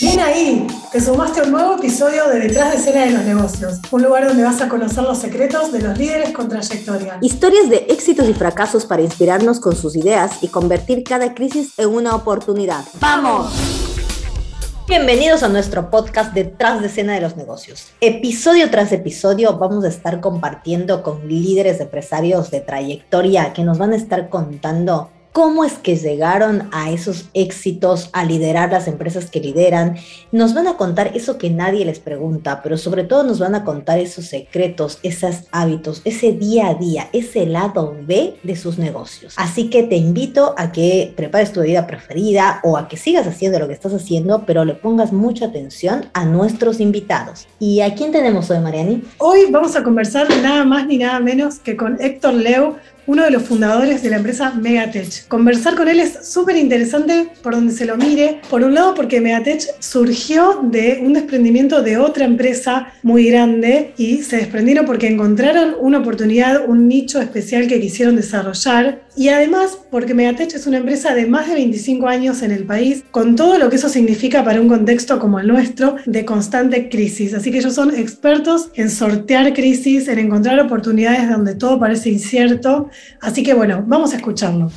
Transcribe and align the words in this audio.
Bien 0.00 0.20
ahí, 0.20 0.64
te 0.92 1.00
sumaste 1.00 1.40
a 1.40 1.42
un 1.42 1.50
nuevo 1.50 1.74
episodio 1.74 2.28
de 2.28 2.38
Detrás 2.38 2.70
de 2.70 2.76
escena 2.78 3.04
de 3.06 3.10
los 3.10 3.24
negocios, 3.24 3.80
un 3.90 4.00
lugar 4.00 4.28
donde 4.28 4.44
vas 4.44 4.60
a 4.60 4.68
conocer 4.68 5.02
los 5.02 5.18
secretos 5.18 5.72
de 5.72 5.80
los 5.80 5.98
líderes 5.98 6.30
con 6.30 6.48
trayectoria. 6.48 7.18
Historias 7.20 7.68
de 7.68 7.78
éxitos 7.88 8.28
y 8.28 8.32
fracasos 8.32 8.86
para 8.86 9.02
inspirarnos 9.02 9.58
con 9.58 9.74
sus 9.74 9.96
ideas 9.96 10.40
y 10.40 10.48
convertir 10.48 11.02
cada 11.02 11.34
crisis 11.34 11.72
en 11.78 11.88
una 11.88 12.14
oportunidad. 12.14 12.84
¡Vamos! 13.00 13.52
Bienvenidos 14.86 15.42
a 15.42 15.48
nuestro 15.48 15.90
podcast 15.90 16.32
Detrás 16.32 16.80
de 16.80 16.86
escena 16.86 17.14
de 17.14 17.20
los 17.20 17.36
negocios. 17.36 17.88
Episodio 18.00 18.70
tras 18.70 18.92
episodio 18.92 19.58
vamos 19.58 19.84
a 19.84 19.88
estar 19.88 20.20
compartiendo 20.20 21.02
con 21.02 21.26
líderes 21.26 21.80
empresarios 21.80 22.52
de 22.52 22.60
trayectoria 22.60 23.52
que 23.52 23.64
nos 23.64 23.78
van 23.78 23.92
a 23.92 23.96
estar 23.96 24.28
contando 24.28 25.10
cómo 25.38 25.64
es 25.64 25.74
que 25.74 25.94
llegaron 25.94 26.68
a 26.72 26.90
esos 26.90 27.26
éxitos, 27.32 28.10
a 28.12 28.24
liderar 28.24 28.72
las 28.72 28.88
empresas 28.88 29.30
que 29.30 29.38
lideran. 29.38 29.94
Nos 30.32 30.52
van 30.52 30.66
a 30.66 30.76
contar 30.76 31.12
eso 31.14 31.38
que 31.38 31.48
nadie 31.48 31.84
les 31.84 32.00
pregunta, 32.00 32.60
pero 32.60 32.76
sobre 32.76 33.04
todo 33.04 33.22
nos 33.22 33.38
van 33.38 33.54
a 33.54 33.62
contar 33.62 34.00
esos 34.00 34.24
secretos, 34.24 34.98
esos 35.04 35.44
hábitos, 35.52 36.02
ese 36.04 36.32
día 36.32 36.70
a 36.70 36.74
día, 36.74 37.08
ese 37.12 37.46
lado 37.46 37.94
B 38.02 38.34
de 38.42 38.56
sus 38.56 38.78
negocios. 38.78 39.34
Así 39.36 39.70
que 39.70 39.84
te 39.84 39.94
invito 39.94 40.56
a 40.58 40.72
que 40.72 41.14
prepares 41.16 41.52
tu 41.52 41.60
bebida 41.60 41.86
preferida 41.86 42.58
o 42.64 42.76
a 42.76 42.88
que 42.88 42.96
sigas 42.96 43.28
haciendo 43.28 43.60
lo 43.60 43.68
que 43.68 43.74
estás 43.74 43.94
haciendo, 43.94 44.42
pero 44.44 44.64
le 44.64 44.74
pongas 44.74 45.12
mucha 45.12 45.44
atención 45.44 46.06
a 46.14 46.24
nuestros 46.24 46.80
invitados. 46.80 47.46
¿Y 47.60 47.82
a 47.82 47.94
quién 47.94 48.10
tenemos 48.10 48.50
hoy, 48.50 48.58
Mariani? 48.58 49.04
Hoy 49.18 49.52
vamos 49.52 49.76
a 49.76 49.84
conversar 49.84 50.26
nada 50.42 50.64
más 50.64 50.88
ni 50.88 50.98
nada 50.98 51.20
menos 51.20 51.60
que 51.60 51.76
con 51.76 51.96
Héctor 52.00 52.34
Leo, 52.34 52.76
uno 53.08 53.24
de 53.24 53.30
los 53.30 53.42
fundadores 53.42 54.02
de 54.02 54.10
la 54.10 54.18
empresa 54.18 54.52
Megatech. 54.52 55.26
Conversar 55.28 55.74
con 55.74 55.88
él 55.88 55.98
es 55.98 56.28
súper 56.30 56.56
interesante 56.56 57.30
por 57.42 57.54
donde 57.54 57.72
se 57.72 57.86
lo 57.86 57.96
mire. 57.96 58.42
Por 58.50 58.62
un 58.62 58.74
lado, 58.74 58.94
porque 58.94 59.22
Megatech 59.22 59.62
surgió 59.80 60.60
de 60.62 61.00
un 61.02 61.14
desprendimiento 61.14 61.82
de 61.82 61.96
otra 61.96 62.26
empresa 62.26 62.92
muy 63.02 63.30
grande 63.30 63.94
y 63.96 64.18
se 64.18 64.36
desprendieron 64.36 64.84
porque 64.84 65.08
encontraron 65.08 65.74
una 65.80 66.00
oportunidad, 66.00 66.68
un 66.68 66.86
nicho 66.86 67.18
especial 67.18 67.66
que 67.66 67.80
quisieron 67.80 68.14
desarrollar. 68.14 69.00
Y 69.18 69.30
además, 69.30 69.76
porque 69.90 70.14
Megatech 70.14 70.54
es 70.54 70.68
una 70.68 70.76
empresa 70.76 71.12
de 71.12 71.26
más 71.26 71.48
de 71.48 71.54
25 71.54 72.06
años 72.06 72.40
en 72.42 72.52
el 72.52 72.64
país, 72.64 73.02
con 73.10 73.34
todo 73.34 73.58
lo 73.58 73.68
que 73.68 73.74
eso 73.74 73.88
significa 73.88 74.44
para 74.44 74.60
un 74.60 74.68
contexto 74.68 75.18
como 75.18 75.40
el 75.40 75.48
nuestro 75.48 75.96
de 76.06 76.24
constante 76.24 76.88
crisis. 76.88 77.34
Así 77.34 77.50
que 77.50 77.58
ellos 77.58 77.74
son 77.74 77.92
expertos 77.92 78.70
en 78.76 78.88
sortear 78.88 79.52
crisis, 79.54 80.06
en 80.06 80.20
encontrar 80.20 80.60
oportunidades 80.60 81.28
donde 81.28 81.56
todo 81.56 81.80
parece 81.80 82.10
incierto 82.10 82.90
Así 83.20 83.42
que 83.42 83.54
bueno, 83.54 83.82
vamos 83.84 84.12
a 84.12 84.18
escucharlo. 84.18 84.70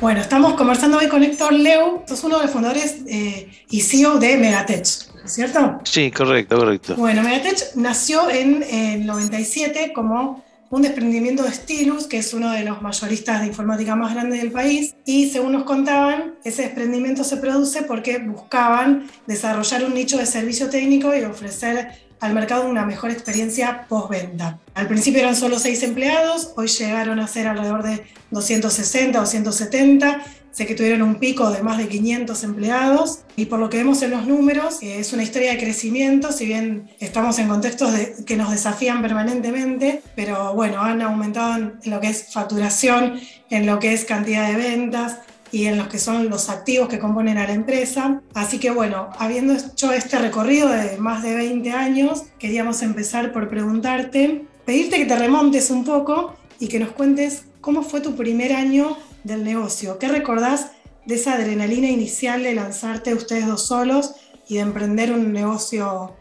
Bueno, 0.00 0.20
estamos 0.20 0.54
conversando 0.54 0.98
hoy 0.98 1.06
con 1.06 1.22
Héctor 1.22 1.52
Leu, 1.52 2.02
sos 2.08 2.24
uno 2.24 2.38
de 2.38 2.42
los 2.42 2.50
fundadores 2.50 3.02
eh, 3.06 3.48
y 3.70 3.82
CEO 3.82 4.18
de 4.18 4.36
Megatech, 4.36 4.84
¿cierto? 5.26 5.78
Sí, 5.84 6.10
correcto, 6.10 6.56
correcto. 6.56 6.96
Bueno, 6.96 7.22
Megatech 7.22 7.76
nació 7.76 8.28
en 8.28 8.64
el 8.64 9.06
97 9.06 9.92
como 9.94 10.42
un 10.72 10.80
desprendimiento 10.80 11.42
de 11.42 11.52
Stylus, 11.52 12.06
que 12.06 12.16
es 12.16 12.32
uno 12.32 12.50
de 12.50 12.64
los 12.64 12.80
mayoristas 12.80 13.42
de 13.42 13.46
informática 13.46 13.94
más 13.94 14.14
grandes 14.14 14.40
del 14.40 14.50
país, 14.50 14.94
y 15.04 15.28
según 15.28 15.52
nos 15.52 15.64
contaban, 15.64 16.36
ese 16.44 16.62
desprendimiento 16.62 17.24
se 17.24 17.36
produce 17.36 17.82
porque 17.82 18.18
buscaban 18.18 19.06
desarrollar 19.26 19.84
un 19.84 19.92
nicho 19.92 20.16
de 20.16 20.24
servicio 20.24 20.70
técnico 20.70 21.14
y 21.14 21.24
ofrecer 21.24 21.90
al 22.20 22.32
mercado 22.32 22.66
una 22.66 22.86
mejor 22.86 23.10
experiencia 23.10 23.84
postventa. 23.86 24.60
Al 24.72 24.88
principio 24.88 25.20
eran 25.20 25.36
solo 25.36 25.58
seis 25.58 25.82
empleados, 25.82 26.54
hoy 26.56 26.68
llegaron 26.68 27.20
a 27.20 27.28
ser 27.28 27.48
alrededor 27.48 27.82
de 27.82 28.06
260 28.30 29.20
o 29.20 29.26
170. 29.26 30.22
Sé 30.52 30.66
que 30.66 30.74
tuvieron 30.74 31.02
un 31.02 31.14
pico 31.16 31.50
de 31.50 31.62
más 31.62 31.78
de 31.78 31.88
500 31.88 32.44
empleados 32.44 33.20
y 33.36 33.46
por 33.46 33.58
lo 33.58 33.70
que 33.70 33.78
vemos 33.78 34.02
en 34.02 34.10
los 34.10 34.26
números 34.26 34.82
eh, 34.82 35.00
es 35.00 35.12
una 35.14 35.22
historia 35.22 35.52
de 35.52 35.58
crecimiento, 35.58 36.30
si 36.30 36.44
bien 36.44 36.90
estamos 37.00 37.38
en 37.38 37.48
contextos 37.48 37.90
que 38.26 38.36
nos 38.36 38.50
desafían 38.50 39.00
permanentemente, 39.00 40.02
pero 40.14 40.52
bueno, 40.54 40.82
han 40.82 41.00
aumentado 41.00 41.56
en 41.56 41.90
lo 41.90 42.00
que 42.00 42.08
es 42.08 42.32
facturación, 42.32 43.18
en 43.48 43.66
lo 43.66 43.78
que 43.78 43.94
es 43.94 44.04
cantidad 44.04 44.46
de 44.48 44.56
ventas, 44.56 45.16
y 45.52 45.66
en 45.66 45.76
los 45.76 45.88
que 45.88 45.98
son 45.98 46.30
los 46.30 46.48
activos 46.48 46.88
que 46.88 46.98
componen 46.98 47.36
a 47.38 47.46
la 47.46 47.52
empresa. 47.52 48.22
Así 48.34 48.58
que 48.58 48.70
bueno, 48.70 49.10
habiendo 49.18 49.52
hecho 49.52 49.92
este 49.92 50.18
recorrido 50.18 50.70
de 50.70 50.96
más 50.96 51.22
de 51.22 51.34
20 51.34 51.70
años, 51.72 52.24
queríamos 52.38 52.82
empezar 52.82 53.32
por 53.32 53.48
preguntarte, 53.50 54.46
pedirte 54.64 54.96
que 54.96 55.04
te 55.04 55.16
remontes 55.16 55.70
un 55.70 55.84
poco 55.84 56.34
y 56.58 56.68
que 56.68 56.80
nos 56.80 56.90
cuentes 56.90 57.44
cómo 57.60 57.82
fue 57.82 58.00
tu 58.00 58.16
primer 58.16 58.54
año 58.54 58.96
del 59.24 59.44
negocio. 59.44 59.98
¿Qué 59.98 60.08
recordás 60.08 60.72
de 61.06 61.16
esa 61.16 61.34
adrenalina 61.34 61.88
inicial 61.88 62.42
de 62.42 62.54
lanzarte 62.54 63.14
ustedes 63.14 63.46
dos 63.46 63.66
solos 63.66 64.14
y 64.48 64.56
de 64.56 64.60
emprender 64.60 65.12
un 65.12 65.32
negocio 65.32 66.14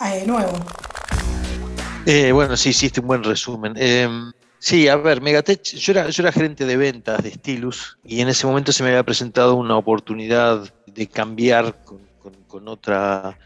eh, 0.00 0.24
nuevo? 0.26 0.52
Eh, 2.06 2.32
bueno, 2.32 2.56
sí, 2.56 2.70
hiciste 2.70 3.00
un 3.00 3.06
buen 3.06 3.24
resumen. 3.24 3.74
Em, 3.76 4.32
Sí, 4.64 4.88
a 4.88 4.96
ver, 4.96 5.20
Megatech, 5.20 5.74
yo 5.74 5.92
era, 5.92 6.08
yo 6.08 6.22
era 6.22 6.32
gerente 6.32 6.64
de 6.64 6.78
ventas 6.78 7.22
de 7.22 7.32
Stilus 7.32 7.98
y 8.02 8.22
en 8.22 8.28
ese 8.28 8.46
momento 8.46 8.72
se 8.72 8.82
me 8.82 8.88
había 8.88 9.02
presentado 9.02 9.56
una 9.56 9.76
oportunidad 9.76 10.72
de 10.86 11.06
cambiar 11.06 11.84
con, 11.84 12.66
otra, 12.66 13.36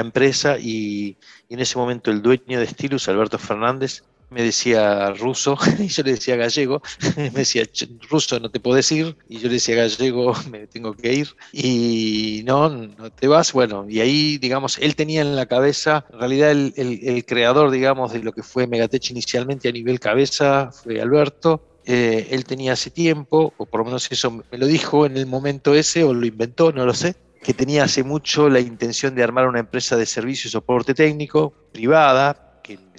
empresa 0.00 0.56
y, 0.58 1.18
y, 1.50 1.54
en 1.54 1.60
ese 1.60 1.76
momento 1.76 2.10
el 2.10 2.22
dueño 2.22 2.58
de 2.58 2.66
Stilus, 2.66 3.06
Alberto 3.10 3.36
Fernández, 3.36 4.02
me 4.32 4.42
decía 4.42 5.10
ruso 5.10 5.56
y 5.78 5.88
yo 5.88 6.02
le 6.02 6.12
decía 6.12 6.36
gallego, 6.36 6.82
me 7.16 7.30
decía 7.30 7.64
ruso 8.10 8.40
no 8.40 8.50
te 8.50 8.60
puedes 8.60 8.90
ir 8.92 9.16
y 9.28 9.38
yo 9.38 9.48
le 9.48 9.54
decía 9.54 9.76
gallego 9.76 10.34
me 10.50 10.66
tengo 10.66 10.94
que 10.94 11.12
ir 11.12 11.28
y 11.52 12.42
no, 12.44 12.68
no 12.68 13.10
te 13.10 13.28
vas, 13.28 13.52
bueno, 13.52 13.86
y 13.88 14.00
ahí 14.00 14.38
digamos, 14.38 14.78
él 14.78 14.96
tenía 14.96 15.22
en 15.22 15.36
la 15.36 15.46
cabeza, 15.46 16.04
en 16.12 16.18
realidad 16.18 16.50
el, 16.50 16.72
el, 16.76 17.24
creador 17.24 17.70
digamos 17.70 18.12
de 18.12 18.20
lo 18.20 18.32
que 18.32 18.42
fue 18.42 18.66
Megatech 18.66 19.10
inicialmente 19.10 19.68
a 19.68 19.72
nivel 19.72 20.00
cabeza 20.00 20.70
fue 20.72 21.00
Alberto, 21.00 21.62
eh, 21.84 22.28
él 22.30 22.44
tenía 22.44 22.74
hace 22.74 22.90
tiempo, 22.90 23.52
o 23.56 23.66
por 23.66 23.80
lo 23.80 23.86
menos 23.86 24.10
eso 24.10 24.30
me 24.30 24.58
lo 24.58 24.66
dijo 24.66 25.04
en 25.06 25.16
el 25.16 25.26
momento 25.26 25.74
ese 25.74 26.04
o 26.04 26.14
lo 26.14 26.26
inventó, 26.26 26.72
no 26.72 26.86
lo 26.86 26.94
sé, 26.94 27.16
que 27.42 27.54
tenía 27.54 27.84
hace 27.84 28.04
mucho 28.04 28.48
la 28.48 28.60
intención 28.60 29.14
de 29.14 29.24
armar 29.24 29.48
una 29.48 29.60
empresa 29.60 29.96
de 29.96 30.06
servicio 30.06 30.48
y 30.48 30.52
soporte 30.52 30.94
técnico 30.94 31.52
privada, 31.72 32.51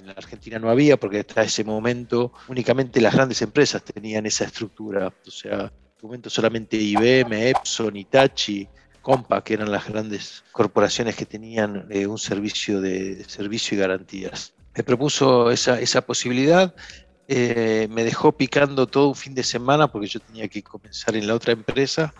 en 0.04 0.08
la 0.08 0.14
Argentina 0.18 0.58
no 0.58 0.70
había, 0.70 0.98
porque 0.98 1.20
hasta 1.20 1.42
ese 1.42 1.64
momento 1.64 2.32
únicamente 2.48 3.00
las 3.00 3.14
grandes 3.14 3.40
empresas 3.42 3.82
tenían 3.82 4.26
esa 4.26 4.44
estructura. 4.44 5.12
O 5.26 5.30
sea, 5.30 5.60
en 5.60 5.70
ese 5.96 6.02
momento 6.06 6.30
solamente 6.30 6.76
IBM, 6.76 7.32
Epson, 7.48 7.96
Hitachi, 7.96 8.68
Compa, 9.00 9.42
que 9.42 9.54
eran 9.54 9.72
las 9.72 9.88
grandes 9.88 10.44
corporaciones 10.52 11.16
que 11.16 11.26
tenían 11.26 11.86
eh, 11.90 12.06
un 12.06 12.18
servicio 12.18 12.80
de, 12.80 13.24
servicio 13.24 13.76
y 13.76 13.80
garantías. 13.80 14.52
Me 14.76 14.82
propuso 14.82 15.50
esa, 15.50 15.80
esa 15.80 16.02
posibilidad, 16.02 16.74
eh, 17.28 17.88
me 17.90 18.04
dejó 18.04 18.32
picando 18.32 18.86
todo 18.86 19.08
un 19.08 19.14
fin 19.14 19.34
de 19.34 19.44
semana 19.44 19.90
porque 19.90 20.08
yo 20.08 20.20
tenía 20.20 20.48
que 20.48 20.62
comenzar 20.62 21.16
en 21.16 21.26
la 21.26 21.34
otra 21.34 21.52
empresa, 21.52 22.12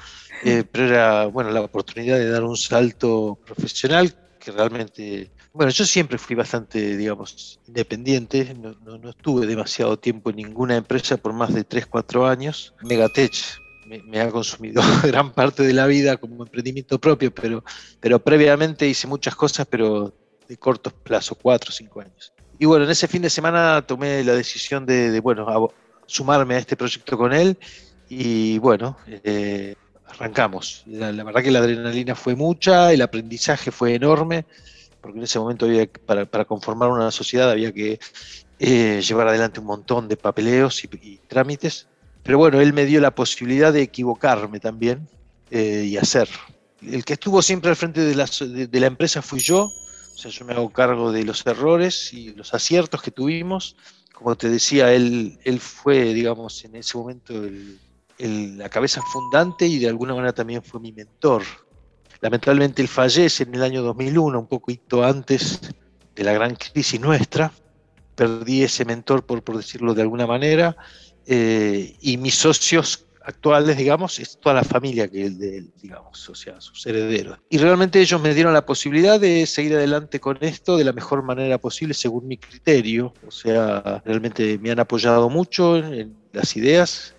eh, 0.44 0.64
pero 0.70 0.86
era 0.86 1.26
bueno 1.26 1.50
la 1.50 1.60
oportunidad 1.60 2.16
de 2.16 2.30
dar 2.30 2.44
un 2.44 2.56
salto 2.56 3.38
profesional 3.44 4.14
que 4.38 4.50
realmente 4.50 5.30
bueno, 5.54 5.70
yo 5.70 5.86
siempre 5.86 6.18
fui 6.18 6.34
bastante, 6.34 6.96
digamos, 6.96 7.60
independiente, 7.68 8.54
no, 8.54 8.74
no, 8.98 9.10
estuve 9.10 9.46
demasiado 9.46 9.96
tiempo 9.96 10.30
en 10.30 10.36
ninguna 10.36 10.74
empresa 10.74 11.16
por 11.16 11.32
más 11.32 11.54
de 11.54 11.62
3, 11.62 11.86
4 11.86 12.26
años. 12.26 12.74
Megatech 12.82 13.60
me, 13.86 14.20
ha 14.20 14.28
consumido 14.30 14.82
gran 15.04 15.30
parte 15.32 15.62
de 15.62 15.72
la 15.72 15.86
vida 15.86 16.16
como 16.16 16.42
emprendimiento 16.42 16.98
propio, 16.98 17.32
pero, 17.32 17.62
pero 18.00 18.18
previamente 18.18 18.88
hice 18.88 19.06
muchas 19.06 19.36
cosas, 19.36 19.64
pero 19.70 20.12
de 20.48 20.56
corto 20.56 20.90
plazo, 20.90 21.36
4 21.36 21.70
o 21.70 21.72
5 21.72 22.00
años. 22.00 22.32
Y 22.58 22.66
bueno, 22.66 22.84
en 22.84 22.90
ese 22.90 23.06
fin 23.06 23.22
de 23.22 23.30
semana 23.30 23.80
tomé 23.86 24.24
la 24.24 24.34
decisión 24.34 24.84
de, 24.84 25.20
bueno, 25.20 25.72
sumarme 26.06 26.56
a 26.56 26.58
este 26.58 26.76
proyecto 26.76 27.16
con 27.16 27.32
él 27.32 27.56
y 28.08 28.58
bueno, 28.58 28.96
eh, 29.06 29.76
arrancamos. 30.08 30.82
La, 30.86 31.12
la 31.12 31.22
verdad 31.22 31.44
que 31.44 31.52
la 31.52 31.60
adrenalina 31.60 32.16
fue 32.16 32.34
mucha, 32.34 32.92
el 32.92 33.02
aprendizaje 33.02 33.70
fue 33.70 33.94
enorme 33.94 34.46
porque 35.04 35.18
en 35.18 35.24
ese 35.24 35.38
momento 35.38 35.66
había, 35.66 35.86
para, 35.86 36.46
conformar 36.46 36.88
una 36.88 37.10
sociedad 37.10 37.50
había 37.50 37.70
que 37.72 38.00
eh, 38.58 39.02
llevar 39.06 39.28
adelante 39.28 39.60
un 39.60 39.66
montón 39.66 40.08
de 40.08 40.16
papeleos 40.16 40.82
y, 40.82 41.18
trámites. 41.28 41.88
Pero 42.22 42.38
bueno, 42.38 42.58
él 42.58 42.72
me 42.72 42.86
dio 42.86 43.02
la 43.02 43.14
posibilidad 43.14 43.70
de 43.70 43.82
equivocarme 43.82 44.60
también 44.60 45.06
eh, 45.50 45.84
y 45.86 45.98
hacer. 45.98 46.30
El 46.80 47.04
que 47.04 47.12
estuvo 47.12 47.42
siempre 47.42 47.68
al 47.68 47.76
frente 47.76 48.00
de 48.00 48.14
la, 48.14 48.24
de, 48.24 48.80
la, 48.80 48.86
empresa 48.86 49.20
fui 49.20 49.40
yo, 49.40 49.64
o 49.64 50.16
sea, 50.16 50.30
yo 50.30 50.46
me 50.46 50.54
hago 50.54 50.70
cargo 50.70 51.12
de 51.12 51.22
los 51.22 51.46
errores 51.46 52.14
y 52.14 52.32
los 52.32 52.54
aciertos 52.54 53.02
que 53.02 53.10
tuvimos. 53.10 53.76
Como 54.14 54.34
te 54.36 54.48
decía, 54.48 54.94
él 54.94 55.58
fue, 55.60 56.14
digamos, 56.14 56.64
en 56.64 56.76
ese 56.76 56.96
momento 56.96 57.34
la 58.16 58.70
cabeza 58.70 59.02
fundante 59.12 59.66
y 59.66 59.80
de 59.80 59.88
alguna 59.88 60.14
manera 60.14 60.32
también 60.32 60.62
fue 60.62 60.80
mi 60.80 60.92
mentor 60.92 61.42
Lamentablemente 62.24 62.80
él 62.80 62.88
fallece 62.88 63.42
en 63.42 63.54
el 63.54 63.62
año 63.62 63.82
2001, 63.82 64.38
un 64.38 64.46
poquito 64.46 65.04
antes 65.04 65.60
de 66.16 66.24
la 66.24 66.32
gran 66.32 66.54
crisis 66.54 66.98
nuestra. 66.98 67.52
Perdí 68.14 68.62
ese 68.62 68.86
mentor, 68.86 69.26
por, 69.26 69.42
por 69.44 69.58
decirlo 69.58 69.92
de 69.92 70.00
alguna 70.00 70.26
manera, 70.26 70.74
eh, 71.26 71.94
y 72.00 72.16
mis 72.16 72.34
socios 72.34 73.04
actuales, 73.24 73.76
digamos, 73.76 74.18
es 74.20 74.38
toda 74.40 74.54
la 74.54 74.64
familia 74.64 75.06
que 75.06 75.28
de 75.28 75.58
él, 75.58 75.70
digamos, 75.82 76.26
o 76.30 76.34
sea, 76.34 76.58
sus 76.62 76.86
herederos. 76.86 77.40
Y 77.50 77.58
realmente 77.58 78.00
ellos 78.00 78.18
me 78.22 78.32
dieron 78.32 78.54
la 78.54 78.64
posibilidad 78.64 79.20
de 79.20 79.44
seguir 79.44 79.74
adelante 79.74 80.18
con 80.18 80.38
esto 80.40 80.78
de 80.78 80.84
la 80.84 80.94
mejor 80.94 81.22
manera 81.22 81.58
posible, 81.58 81.92
según 81.92 82.26
mi 82.26 82.38
criterio. 82.38 83.12
O 83.26 83.30
sea, 83.30 84.02
realmente 84.02 84.58
me 84.58 84.70
han 84.70 84.80
apoyado 84.80 85.28
mucho 85.28 85.76
en 85.76 86.16
las 86.32 86.56
ideas, 86.56 87.13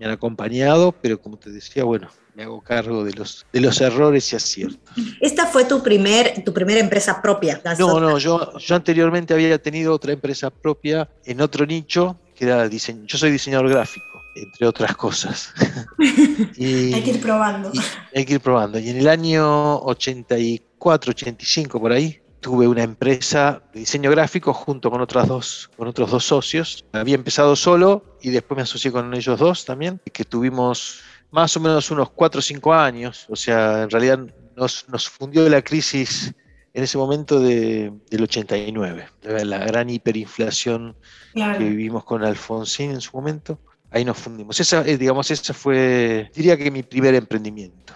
me 0.00 0.06
han 0.06 0.12
acompañado, 0.12 0.92
pero 0.92 1.20
como 1.20 1.36
te 1.36 1.50
decía, 1.50 1.84
bueno, 1.84 2.08
me 2.34 2.44
hago 2.44 2.62
cargo 2.62 3.04
de 3.04 3.12
los, 3.12 3.44
de 3.52 3.60
los 3.60 3.82
errores 3.82 4.32
y 4.32 4.36
aciertos. 4.36 4.80
¿Esta 5.20 5.46
fue 5.46 5.66
tu, 5.66 5.82
primer, 5.82 6.42
tu 6.42 6.54
primera 6.54 6.80
empresa 6.80 7.20
propia? 7.20 7.60
No, 7.78 8.00
no, 8.00 8.16
yo, 8.16 8.56
yo 8.58 8.74
anteriormente 8.74 9.34
había 9.34 9.60
tenido 9.60 9.92
otra 9.92 10.14
empresa 10.14 10.48
propia 10.48 11.06
en 11.26 11.42
otro 11.42 11.66
nicho, 11.66 12.18
que 12.34 12.46
era 12.46 12.66
diseño. 12.66 13.04
Yo 13.04 13.18
soy 13.18 13.30
diseñador 13.30 13.68
gráfico, 13.68 14.06
entre 14.36 14.66
otras 14.66 14.96
cosas. 14.96 15.52
hay 15.98 17.02
que 17.04 17.10
ir 17.10 17.20
probando. 17.20 17.70
hay 18.14 18.24
que 18.24 18.34
ir 18.34 18.40
probando. 18.40 18.78
Y 18.78 18.88
en 18.88 18.96
el 18.96 19.06
año 19.06 19.80
84, 19.80 21.10
85, 21.10 21.78
por 21.78 21.92
ahí, 21.92 22.19
tuve 22.40 22.66
una 22.66 22.82
empresa 22.82 23.62
de 23.72 23.80
diseño 23.80 24.10
gráfico 24.10 24.52
junto 24.52 24.90
con, 24.90 25.00
otras 25.00 25.28
dos, 25.28 25.70
con 25.76 25.88
otros 25.88 26.10
dos 26.10 26.24
socios. 26.24 26.84
Había 26.92 27.14
empezado 27.14 27.54
solo 27.56 28.16
y 28.22 28.30
después 28.30 28.56
me 28.56 28.62
asocié 28.62 28.90
con 28.90 29.12
ellos 29.14 29.38
dos 29.38 29.64
también, 29.64 30.00
que 30.12 30.24
tuvimos 30.24 31.00
más 31.30 31.56
o 31.56 31.60
menos 31.60 31.90
unos 31.90 32.10
4 32.10 32.38
o 32.38 32.42
5 32.42 32.74
años, 32.74 33.26
o 33.28 33.36
sea, 33.36 33.82
en 33.82 33.90
realidad 33.90 34.18
nos, 34.56 34.88
nos 34.88 35.08
fundió 35.08 35.48
la 35.48 35.62
crisis 35.62 36.34
en 36.74 36.84
ese 36.84 36.98
momento 36.98 37.40
de, 37.40 37.92
del 38.10 38.22
89, 38.22 39.06
la 39.44 39.58
gran 39.58 39.90
hiperinflación 39.90 40.96
que 41.34 41.58
vivimos 41.58 42.04
con 42.04 42.24
Alfonsín 42.24 42.90
en 42.90 43.00
su 43.00 43.16
momento, 43.16 43.58
ahí 43.90 44.04
nos 44.04 44.18
fundimos. 44.18 44.60
Esa, 44.60 44.86
eh, 44.86 44.96
digamos, 44.96 45.30
esa 45.30 45.52
fue, 45.52 46.30
diría 46.34 46.56
que 46.56 46.70
mi 46.70 46.82
primer 46.82 47.14
emprendimiento. 47.14 47.94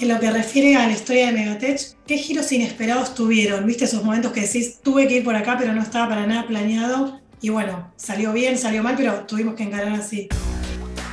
En 0.00 0.06
lo 0.06 0.20
que 0.20 0.30
refiere 0.30 0.76
a 0.76 0.86
la 0.86 0.92
historia 0.92 1.26
de 1.26 1.32
Megatech, 1.32 1.96
¿qué 2.06 2.18
giros 2.18 2.52
inesperados 2.52 3.16
tuvieron? 3.16 3.66
¿Viste 3.66 3.84
esos 3.84 4.04
momentos 4.04 4.30
que 4.30 4.42
decís, 4.42 4.78
tuve 4.80 5.08
que 5.08 5.16
ir 5.16 5.24
por 5.24 5.34
acá, 5.34 5.56
pero 5.58 5.74
no 5.74 5.82
estaba 5.82 6.08
para 6.08 6.24
nada 6.24 6.46
planeado? 6.46 7.20
Y 7.40 7.48
bueno, 7.48 7.92
salió 7.96 8.32
bien, 8.32 8.56
salió 8.58 8.84
mal, 8.84 8.94
pero 8.96 9.24
tuvimos 9.26 9.56
que 9.56 9.64
encarar 9.64 9.92
así. 9.94 10.28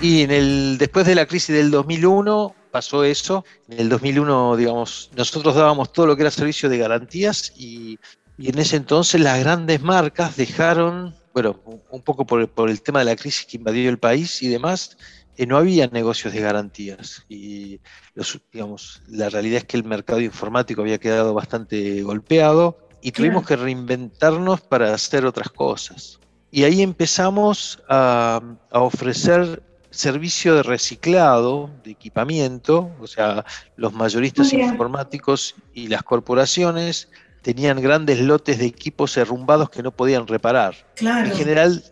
Y 0.01 0.21
en 0.21 0.29
el, 0.29 0.77
después 0.77 1.07
de 1.07 1.15
la 1.15 1.25
crisis 1.25 1.55
del 1.55 1.71
2001 1.71 2.53
pasó 2.69 3.03
eso. 3.03 3.43
En 3.69 3.79
el 3.79 3.89
2001, 3.89 4.55
digamos, 4.55 5.09
nosotros 5.15 5.55
dábamos 5.55 5.91
todo 5.91 6.05
lo 6.05 6.15
que 6.15 6.21
era 6.21 6.29
servicio 6.29 6.69
de 6.69 6.77
garantías 6.77 7.53
y, 7.57 7.97
en 8.37 8.59
ese 8.59 8.75
entonces 8.75 9.19
las 9.19 9.39
grandes 9.39 9.81
marcas 9.81 10.35
dejaron, 10.35 11.15
bueno, 11.33 11.59
un 11.89 12.01
poco 12.01 12.25
por, 12.25 12.69
el 12.69 12.81
tema 12.83 12.99
de 12.99 13.05
la 13.05 13.15
crisis 13.15 13.47
que 13.47 13.57
invadió 13.57 13.89
el 13.89 13.97
país 13.97 14.43
y 14.43 14.47
demás, 14.47 14.95
eh, 15.37 15.45
no 15.45 15.57
había 15.57 15.87
negocios 15.87 16.33
de 16.33 16.41
garantías. 16.41 17.25
Y 17.29 17.79
los, 18.13 18.39
digamos, 18.51 19.01
la 19.07 19.29
realidad 19.29 19.57
es 19.57 19.65
que 19.65 19.77
el 19.77 19.83
mercado 19.83 20.21
informático 20.21 20.81
había 20.81 20.97
quedado 20.97 21.33
bastante 21.33 22.01
golpeado 22.03 22.77
y 23.01 23.11
tuvimos 23.11 23.45
que 23.45 23.55
reinventarnos 23.55 24.61
para 24.61 24.93
hacer 24.93 25.25
otras 25.25 25.49
cosas. 25.49 26.19
Y 26.51 26.63
ahí 26.63 26.81
empezamos 26.81 27.83
a, 27.89 28.41
a 28.71 28.79
ofrecer 28.79 29.61
servicio 29.95 30.55
de 30.55 30.63
reciclado 30.63 31.69
de 31.83 31.91
equipamiento, 31.91 32.91
o 32.99 33.07
sea, 33.07 33.45
los 33.77 33.93
mayoristas 33.93 34.51
informáticos 34.53 35.55
y 35.73 35.87
las 35.87 36.03
corporaciones 36.03 37.09
tenían 37.41 37.79
grandes 37.79 38.19
lotes 38.19 38.57
de 38.57 38.65
equipos 38.65 39.13
derrumbados 39.15 39.69
que 39.69 39.83
no 39.83 39.91
podían 39.91 40.25
reparar. 40.27 40.75
Claro. 40.95 41.27
En 41.27 41.35
general, 41.35 41.83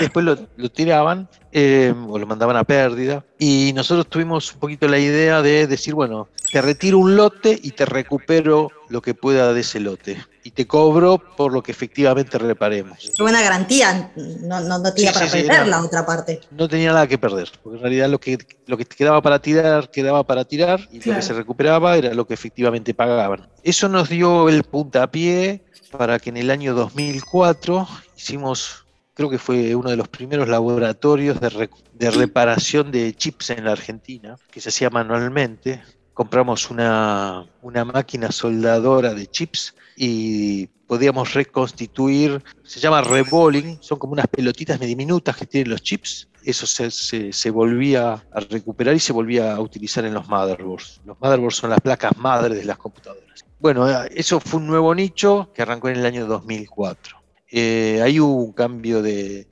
después 0.00 0.24
lo, 0.24 0.70
tiraban 0.70 1.28
eh, 1.52 1.94
o 2.08 2.18
lo 2.18 2.26
mandaban 2.26 2.56
a 2.56 2.64
pérdida. 2.64 3.24
Y 3.38 3.72
nosotros 3.74 4.08
tuvimos 4.08 4.52
un 4.54 4.60
poquito 4.60 4.88
la 4.88 4.98
idea 4.98 5.42
de 5.42 5.66
decir, 5.66 5.94
bueno, 5.94 6.28
te 6.50 6.62
retiro 6.62 6.98
un 6.98 7.16
lote 7.16 7.58
y 7.62 7.72
te 7.72 7.84
recupero 7.84 8.70
lo 8.88 9.02
que 9.02 9.14
pueda 9.14 9.52
de 9.52 9.60
ese 9.60 9.80
lote. 9.80 10.16
Y 10.44 10.52
te 10.52 10.66
cobro 10.66 11.20
por 11.36 11.52
lo 11.52 11.62
que 11.62 11.72
efectivamente 11.72 12.38
reparemos. 12.38 13.10
Qué 13.16 13.22
buena 13.22 13.42
garantía, 13.42 14.12
no, 14.14 14.60
no, 14.60 14.80
tenía 14.92 15.12
para 15.12 15.26
perder 15.26 15.66
la 15.66 15.82
otra 15.82 16.06
parte. 16.06 16.40
No 16.52 16.68
tenía 16.68 16.92
nada 16.92 17.06
que 17.08 17.18
perder, 17.18 17.50
porque 17.62 17.78
en 17.78 17.82
realidad 17.82 18.08
lo 18.08 18.20
que, 18.20 18.38
lo 18.66 18.76
que 18.76 18.84
quedaba 18.84 19.20
para 19.22 19.40
tirar, 19.40 19.90
quedaba 19.90 20.24
para 20.24 20.44
tirar, 20.44 20.88
y 20.92 21.06
lo 21.08 21.16
que 21.16 21.22
se 21.22 21.32
recuperaba 21.32 21.96
era 21.96 22.14
lo 22.14 22.26
que 22.26 22.34
efectivamente 22.34 22.94
pagaban. 22.94 23.48
Eso 23.64 23.88
nos 23.88 24.08
dio 24.08 24.48
el 24.48 24.62
puntapié 24.62 25.64
para 25.90 26.18
que 26.18 26.30
en 26.30 26.36
el 26.36 26.50
año 26.50 26.74
2004 26.74 27.88
hicimos, 28.16 28.85
creo 29.16 29.28
que 29.28 29.38
fue 29.38 29.74
uno 29.74 29.90
de 29.90 29.96
los 29.96 30.06
primeros 30.06 30.46
laboratorios 30.48 31.40
de, 31.40 31.68
de 31.94 32.10
reparación 32.12 32.92
de 32.92 33.12
chips 33.14 33.50
en 33.50 33.64
la 33.64 33.72
Argentina, 33.72 34.36
que 34.52 34.60
se 34.60 34.68
hacía 34.68 34.90
manualmente 34.90 35.82
compramos 36.16 36.70
una, 36.70 37.46
máquina 37.84 38.32
soldadora 38.32 39.12
de 39.12 39.26
chips 39.26 39.74
y 39.98 40.66
podíamos 40.86 41.34
reconstituir, 41.34 42.42
se 42.64 42.80
llama 42.80 43.02
rebolling, 43.02 43.76
son 43.82 43.98
como 43.98 44.14
unas 44.14 44.26
pelotitas 44.26 44.80
diminutas 44.80 45.36
que 45.36 45.44
tienen 45.44 45.68
los 45.68 45.82
chips, 45.82 46.26
eso 46.42 46.66
se, 46.66 47.50
volvía 47.50 48.24
a 48.32 48.40
recuperar 48.40 48.94
y 48.94 48.98
se 48.98 49.12
volvía 49.12 49.52
a 49.52 49.60
utilizar 49.60 50.06
en 50.06 50.14
los 50.14 50.26
motherboards. 50.26 51.02
Los 51.04 51.20
motherboards 51.20 51.56
son 51.56 51.68
las 51.68 51.80
placas 51.82 52.16
madres 52.16 52.56
de 52.56 52.64
las 52.64 52.78
computadoras. 52.78 53.44
Bueno, 53.58 53.86
eso 54.04 54.40
fue 54.40 54.60
un 54.60 54.68
nuevo 54.68 54.94
nicho 54.94 55.50
que 55.52 55.60
arrancó 55.60 55.90
en 55.90 55.96
el 55.96 56.06
año 56.06 56.26
2004. 56.26 57.25
Eh, 57.58 58.02
hay 58.02 58.20
un 58.20 58.52
cambio 58.52 59.00
de, 59.00 59.46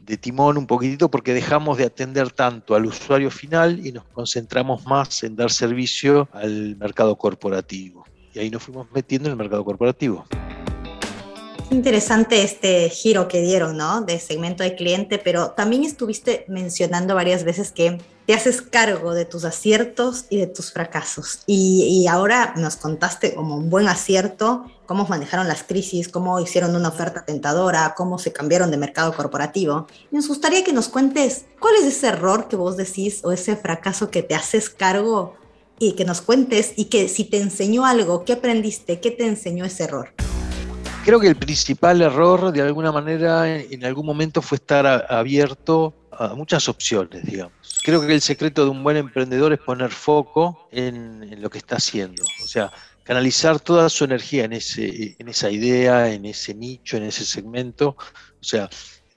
de 0.00 0.16
timón 0.16 0.56
un 0.56 0.66
poquitito 0.66 1.10
porque 1.10 1.34
dejamos 1.34 1.76
de 1.76 1.84
atender 1.84 2.30
tanto 2.30 2.74
al 2.74 2.86
usuario 2.86 3.30
final 3.30 3.86
y 3.86 3.92
nos 3.92 4.04
concentramos 4.04 4.86
más 4.86 5.22
en 5.22 5.36
dar 5.36 5.50
servicio 5.50 6.30
al 6.32 6.76
mercado 6.76 7.14
corporativo. 7.16 8.06
Y 8.32 8.38
ahí 8.38 8.48
nos 8.48 8.62
fuimos 8.62 8.86
metiendo 8.94 9.28
en 9.28 9.32
el 9.32 9.36
mercado 9.36 9.66
corporativo. 9.66 10.24
Interesante 11.70 12.42
este 12.42 12.88
giro 12.88 13.28
que 13.28 13.42
dieron, 13.42 13.76
¿no? 13.76 14.00
De 14.00 14.18
segmento 14.18 14.62
de 14.62 14.74
cliente, 14.74 15.18
pero 15.18 15.50
también 15.50 15.84
estuviste 15.84 16.46
mencionando 16.48 17.14
varias 17.14 17.44
veces 17.44 17.70
que 17.70 17.98
te 18.26 18.34
haces 18.34 18.62
cargo 18.62 19.14
de 19.14 19.24
tus 19.24 19.44
aciertos 19.44 20.26
y 20.30 20.38
de 20.38 20.46
tus 20.46 20.72
fracasos. 20.72 21.40
Y, 21.46 21.84
y, 21.84 22.06
ahora 22.06 22.54
nos 22.56 22.76
contaste 22.76 23.34
como 23.34 23.56
un 23.56 23.68
buen 23.68 23.88
acierto 23.88 24.66
cómo 24.86 25.06
manejaron 25.06 25.48
las 25.48 25.62
crisis, 25.62 26.08
cómo 26.08 26.38
hicieron 26.38 26.76
una 26.76 26.88
oferta 26.88 27.24
tentadora, 27.24 27.94
cómo 27.96 28.18
se 28.18 28.32
cambiaron 28.32 28.70
de 28.70 28.76
mercado 28.76 29.14
corporativo. 29.14 29.86
Nos 30.10 30.28
gustaría 30.28 30.62
que 30.64 30.72
nos 30.72 30.88
cuentes 30.88 31.46
cuál 31.58 31.76
es 31.76 31.84
ese 31.84 32.08
error 32.08 32.48
que 32.48 32.56
vos 32.56 32.76
decís 32.76 33.20
o 33.24 33.32
ese 33.32 33.56
fracaso 33.56 34.10
que 34.10 34.22
te 34.22 34.34
haces 34.34 34.68
cargo 34.68 35.34
y 35.78 35.92
que 35.92 36.04
nos 36.04 36.20
cuentes 36.20 36.74
y 36.76 36.86
que 36.86 37.08
si 37.08 37.24
te 37.24 37.40
enseñó 37.40 37.86
algo, 37.86 38.24
¿qué 38.24 38.34
aprendiste? 38.34 39.00
¿Qué 39.00 39.10
te 39.10 39.26
enseñó 39.26 39.64
ese 39.64 39.84
error? 39.84 40.10
Creo 41.04 41.18
que 41.18 41.26
el 41.26 41.36
principal 41.36 42.00
error, 42.02 42.52
de 42.52 42.62
alguna 42.62 42.92
manera, 42.92 43.58
en 43.58 43.84
algún 43.84 44.06
momento 44.06 44.40
fue 44.42 44.56
estar 44.56 44.86
abierto 45.10 45.94
muchas 46.34 46.68
opciones, 46.68 47.24
digamos. 47.24 47.52
Creo 47.84 48.00
que 48.06 48.14
el 48.14 48.20
secreto 48.20 48.64
de 48.64 48.70
un 48.70 48.82
buen 48.82 48.96
emprendedor 48.96 49.52
es 49.52 49.58
poner 49.58 49.90
foco 49.90 50.68
en, 50.70 51.40
lo 51.40 51.50
que 51.50 51.58
está 51.58 51.76
haciendo. 51.76 52.22
O 52.42 52.46
sea, 52.46 52.72
canalizar 53.04 53.60
toda 53.60 53.88
su 53.88 54.04
energía 54.04 54.44
en, 54.44 54.52
ese, 54.52 55.16
en 55.18 55.28
esa 55.28 55.50
idea, 55.50 56.12
en 56.12 56.24
ese 56.26 56.54
nicho, 56.54 56.96
en 56.96 57.04
ese 57.04 57.24
segmento. 57.24 57.96
O 58.40 58.44
sea, 58.44 58.68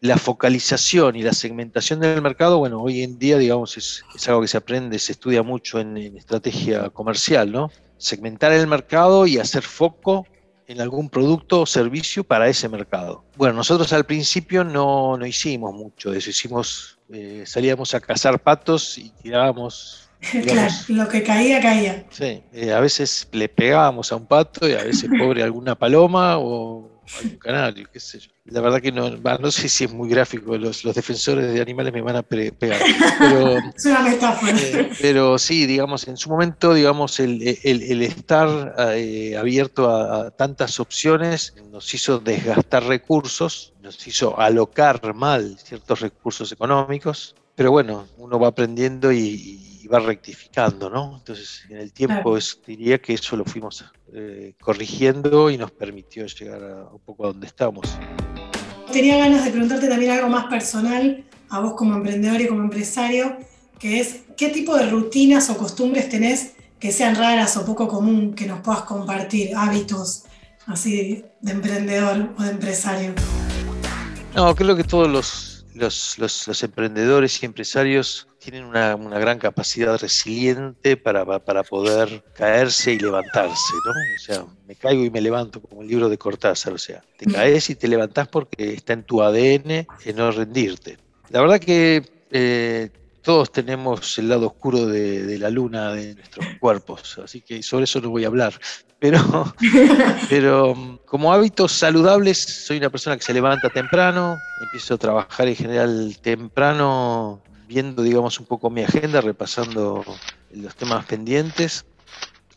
la 0.01 0.17
focalización 0.17 1.15
y 1.15 1.23
la 1.23 1.33
segmentación 1.33 1.99
del 1.99 2.21
mercado, 2.21 2.59
bueno, 2.59 2.81
hoy 2.81 3.03
en 3.03 3.17
día, 3.17 3.37
digamos, 3.37 3.77
es, 3.77 4.03
algo 4.27 4.41
que 4.41 4.47
se 4.47 4.57
aprende, 4.57 4.99
se 4.99 5.13
estudia 5.13 5.43
mucho 5.43 5.79
en, 5.79 5.97
estrategia 6.17 6.89
comercial, 6.89 7.51
¿no? 7.51 7.71
Segmentar 7.97 8.51
el 8.51 8.67
mercado 8.67 9.25
y 9.25 9.37
hacer 9.37 9.63
foco 9.63 10.27
en 10.67 10.81
algún 10.81 11.09
producto 11.09 11.61
o 11.61 11.65
servicio 11.65 12.23
para 12.23 12.47
ese 12.47 12.67
mercado. 12.69 13.23
Bueno, 13.35 13.55
nosotros 13.55 13.91
al 13.93 14.05
principio 14.05 14.63
no, 14.63 15.17
no 15.17 15.25
hicimos 15.25 15.73
mucho 15.73 16.11
de 16.11 16.19
eso, 16.19 16.29
hicimos, 16.29 16.97
eh, 17.11 17.43
salíamos 17.45 17.93
a 17.93 17.99
cazar 17.99 18.39
patos 18.39 18.97
y 18.97 19.09
tirábamos... 19.21 20.09
claro, 20.43 20.73
lo 20.87 21.07
que 21.07 21.21
caía, 21.21 21.61
caía. 21.61 22.05
Sí, 22.09 22.41
eh, 22.53 22.73
a 22.73 22.79
veces 22.79 23.27
le 23.31 23.47
pegábamos 23.47 24.11
a 24.11 24.15
un 24.15 24.25
pato 24.25 24.67
y 24.67 24.73
a 24.73 24.83
veces 24.83 25.09
pobre 25.19 25.43
alguna 25.43 25.75
paloma 25.75 26.37
o 26.39 26.94
algún 27.17 27.37
canario, 27.37 27.87
qué 27.91 27.99
sé 27.99 28.19
yo. 28.19 28.31
La 28.45 28.61
verdad 28.61 28.81
que 28.81 28.91
no, 28.91 29.09
no 29.09 29.51
sé 29.51 29.69
si 29.69 29.85
es 29.85 29.93
muy 29.93 30.09
gráfico, 30.09 30.57
los, 30.57 30.83
los 30.83 30.95
defensores 30.95 31.51
de 31.53 31.61
animales 31.61 31.93
me 31.93 32.01
van 32.01 32.17
a 32.17 32.23
pegar. 32.23 32.53
Pero, 33.19 33.57
es 33.75 33.85
una 33.85 34.01
metáfora. 34.01 34.53
Eh, 34.55 34.91
pero 35.01 35.37
sí, 35.37 35.65
digamos, 35.65 36.07
en 36.07 36.17
su 36.17 36.29
momento, 36.29 36.73
digamos, 36.73 37.19
el, 37.19 37.57
el, 37.63 38.01
estar 38.03 38.75
eh, 38.95 39.35
abierto 39.37 39.89
a, 39.89 40.31
tantas 40.31 40.79
opciones 40.79 41.55
nos 41.71 41.93
hizo 41.93 42.19
desgastar 42.19 42.83
recursos, 42.83 43.73
nos 43.81 44.05
hizo 44.07 44.39
alocar 44.39 45.13
mal 45.13 45.57
ciertos 45.59 46.01
recursos 46.01 46.51
económicos, 46.51 47.35
pero 47.55 47.71
bueno, 47.71 48.07
uno 48.17 48.39
va 48.39 48.49
aprendiendo 48.49 49.11
y 49.11 49.64
y 49.64 49.64
va 49.87 49.99
rectificando, 49.99 50.89
¿no? 50.89 51.17
Entonces, 51.17 51.63
en 51.69 51.77
el 51.77 51.93
tiempo 51.93 52.37
diría 52.65 53.01
que 53.01 53.13
eso 53.13 53.35
lo 53.35 53.45
fuimos 53.45 53.85
eh, 54.13 54.53
corrigiendo 54.59 55.49
y 55.49 55.57
nos 55.57 55.71
permitió 55.71 56.25
llegar 56.25 56.63
a, 56.63 56.93
un 56.93 56.99
poco 56.99 57.25
a 57.25 57.27
donde 57.27 57.47
estamos. 57.47 57.97
Tenía 58.91 59.17
ganas 59.17 59.43
de 59.45 59.51
preguntarte 59.51 59.87
también 59.87 60.11
algo 60.11 60.29
más 60.29 60.45
personal, 60.45 61.23
a 61.49 61.59
vos 61.59 61.73
como 61.73 61.95
emprendedor 61.95 62.41
y 62.41 62.47
como 62.47 62.61
empresario, 62.61 63.37
que 63.79 63.99
es 63.99 64.21
qué 64.37 64.49
tipo 64.49 64.75
de 64.75 64.89
rutinas 64.89 65.49
o 65.49 65.57
costumbres 65.57 66.09
tenés 66.09 66.53
que 66.79 66.91
sean 66.91 67.15
raras 67.15 67.57
o 67.57 67.65
poco 67.65 67.87
común 67.87 68.33
que 68.33 68.45
nos 68.45 68.61
puedas 68.61 68.81
compartir, 68.83 69.55
hábitos 69.55 70.23
así 70.67 71.23
de 71.41 71.51
emprendedor 71.51 72.29
o 72.37 72.43
de 72.43 72.51
empresario. 72.51 73.13
No, 74.35 74.53
creo 74.55 74.75
que 74.75 74.83
todos 74.83 75.09
los, 75.09 75.65
los, 76.17 76.63
emprendedores 76.63 77.41
y 77.41 77.45
empresarios 77.45 78.27
tienen 78.45 78.65
una, 78.65 78.95
gran 78.95 79.39
capacidad 79.39 79.97
resiliente 79.99 80.97
para, 80.97 81.25
para, 81.39 81.63
poder 81.63 82.23
caerse 82.35 82.93
y 82.93 82.99
levantarse, 82.99 83.73
¿no? 83.85 83.91
O 83.91 84.19
sea, 84.19 84.45
me 84.67 84.75
caigo 84.75 85.03
y 85.03 85.09
me 85.09 85.19
levanto, 85.19 85.59
como 85.59 85.81
el 85.81 85.87
libro 85.87 86.09
de 86.09 86.17
Cortázar, 86.19 86.73
o 86.73 86.77
sea, 86.77 87.03
te 87.17 87.25
caes 87.25 87.71
y 87.71 87.75
te 87.75 87.87
levantás 87.87 88.27
porque 88.27 88.75
está 88.75 88.93
en 88.93 89.03
tu 89.03 89.23
ADN 89.23 89.87
en 90.05 90.15
no 90.15 90.29
rendirte. 90.29 90.99
La 91.29 91.41
verdad 91.41 91.59
que 91.59 92.03
eh, 92.29 92.91
todos 93.23 93.51
tenemos 93.51 94.15
el 94.19 94.29
lado 94.29 94.45
oscuro 94.45 94.85
de, 94.85 95.39
la 95.39 95.49
luna 95.49 95.91
de 95.93 96.13
nuestros 96.13 96.45
cuerpos, 96.59 97.17
así 97.23 97.41
que 97.41 97.63
sobre 97.63 97.85
eso 97.85 97.99
no 97.99 98.11
voy 98.11 98.25
a 98.25 98.27
hablar. 98.27 98.53
Pero, 98.99 99.55
pero 100.29 100.99
como 101.05 101.33
hábitos 101.33 101.71
saludables, 101.71 102.37
soy 102.37 102.77
una 102.77 102.91
persona 102.91 103.17
que 103.17 103.23
se 103.23 103.33
levanta 103.33 103.71
temprano, 103.71 104.37
empiezo 104.61 104.93
a 104.93 104.97
trabajar 104.97 105.47
en 105.47 105.55
general 105.55 106.17
temprano, 106.21 107.41
viendo, 107.67 108.03
digamos, 108.03 108.39
un 108.39 108.45
poco 108.45 108.69
mi 108.69 108.83
agenda, 108.83 109.21
repasando 109.21 110.03
los 110.51 110.75
temas 110.75 111.05
pendientes. 111.05 111.85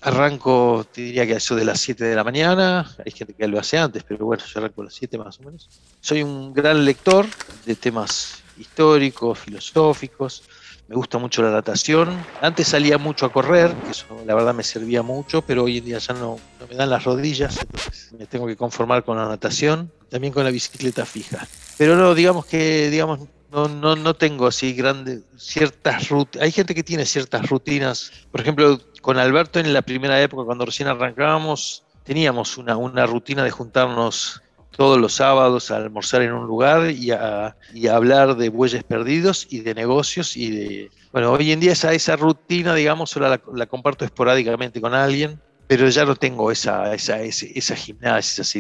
Arranco, 0.00 0.87
te 0.93 1.00
diría 1.00 1.27
que 1.27 1.33
eso 1.33 1.57
de 1.57 1.65
las 1.65 1.81
7 1.81 2.05
de 2.05 2.15
la 2.15 2.23
mañana, 2.23 2.95
hay 3.05 3.11
gente 3.11 3.35
que 3.35 3.49
lo 3.49 3.59
hace 3.59 3.79
antes, 3.79 4.05
pero 4.05 4.27
bueno, 4.27 4.45
yo 4.45 4.61
arranco 4.61 4.83
a 4.83 4.85
las 4.85 4.95
7 4.95 5.19
más 5.19 5.41
o 5.41 5.43
menos. 5.43 5.69
Soy 6.00 6.23
un 6.23 6.53
gran 6.53 6.85
lector 6.85 7.27
de 7.67 7.75
temas 7.75 8.43
históricos, 8.57 9.41
filosóficos, 9.41 10.45
me 10.88 10.97
gusta 10.97 11.19
mucho 11.19 11.43
la 11.43 11.50
natación. 11.50 12.09
Antes 12.41 12.69
salía 12.69 12.97
mucho 12.97 13.27
a 13.27 13.33
correr, 13.33 13.75
que 13.85 13.91
eso 13.91 14.07
la 14.25 14.35
verdad 14.35 14.55
me 14.55 14.62
servía 14.62 15.03
mucho, 15.03 15.43
pero 15.43 15.65
hoy 15.65 15.79
en 15.79 15.85
día 15.85 15.99
ya 15.99 16.15
no, 16.15 16.38
me 16.69 16.77
dan 16.77 16.88
las 16.88 17.05
rodillas, 17.05 17.59
entonces 17.61 18.12
me 18.19 18.27
tengo 18.27 18.47
que 18.47 18.57
conformar 18.57 19.05
con 19.05 19.19
la 19.19 19.29
natación, 19.29 19.93
también 20.09 20.33
con 20.33 20.45
la 20.45 20.50
bicicleta 20.50 21.05
fija. 21.05 21.47
Pero 21.77 21.95
no, 21.95 22.15
digamos 22.15 22.47
que, 22.47 22.88
digamos, 22.88 23.21
no, 23.50 23.69
no, 23.69 23.97
no 23.97 24.14
tengo 24.14 24.47
así 24.47 24.73
grandes, 24.73 25.23
ciertas 25.37 26.09
rutinas. 26.09 26.45
Hay 26.45 26.52
gente 26.52 26.75
que 26.75 26.83
tiene 26.83 27.05
ciertas 27.05 27.49
rutinas. 27.49 28.12
Por 28.31 28.40
ejemplo, 28.40 28.78
con 29.00 29.19
Alberto 29.19 29.59
en 29.59 29.73
la 29.73 29.83
primera 29.83 30.21
época, 30.21 30.45
cuando 30.45 30.67
recién 30.67 30.88
arrancábamos, 30.88 31.85
teníamos 32.05 32.59
una, 32.59 32.76
una 32.76 33.07
rutina 33.07 33.45
de 33.45 33.50
juntarnos 33.50 34.43
todos 34.71 34.99
los 34.99 35.14
sábados 35.14 35.71
a 35.71 35.76
almorzar 35.76 36.23
en 36.23 36.33
un 36.33 36.47
lugar 36.47 36.90
y 36.90 37.11
a, 37.11 37.57
hablar 37.90 38.37
de 38.37 38.49
bueyes 38.49 38.85
perdidos 38.85 39.47
y 39.50 39.61
de 39.61 39.75
negocios 39.75 40.37
y 40.37 40.50
de... 40.50 40.90
Bueno, 41.11 41.33
hoy 41.33 41.50
en 41.50 41.59
día 41.59 41.73
esa, 41.73 41.93
esa 41.95 42.17
rutina, 42.17 42.75
digamos, 42.75 43.17
la 43.17 43.67
comparto 43.67 44.05
esporádicamente 44.05 44.81
con 44.81 44.95
alguien, 44.95 45.40
pero 45.68 45.87
ya 45.90 46.06
no 46.06 46.16
tengo 46.16 46.50
esa, 46.50 46.94
esa, 46.94 47.20
esa, 47.20 47.76
gimnasia, 47.76 48.42
esa 48.42 48.58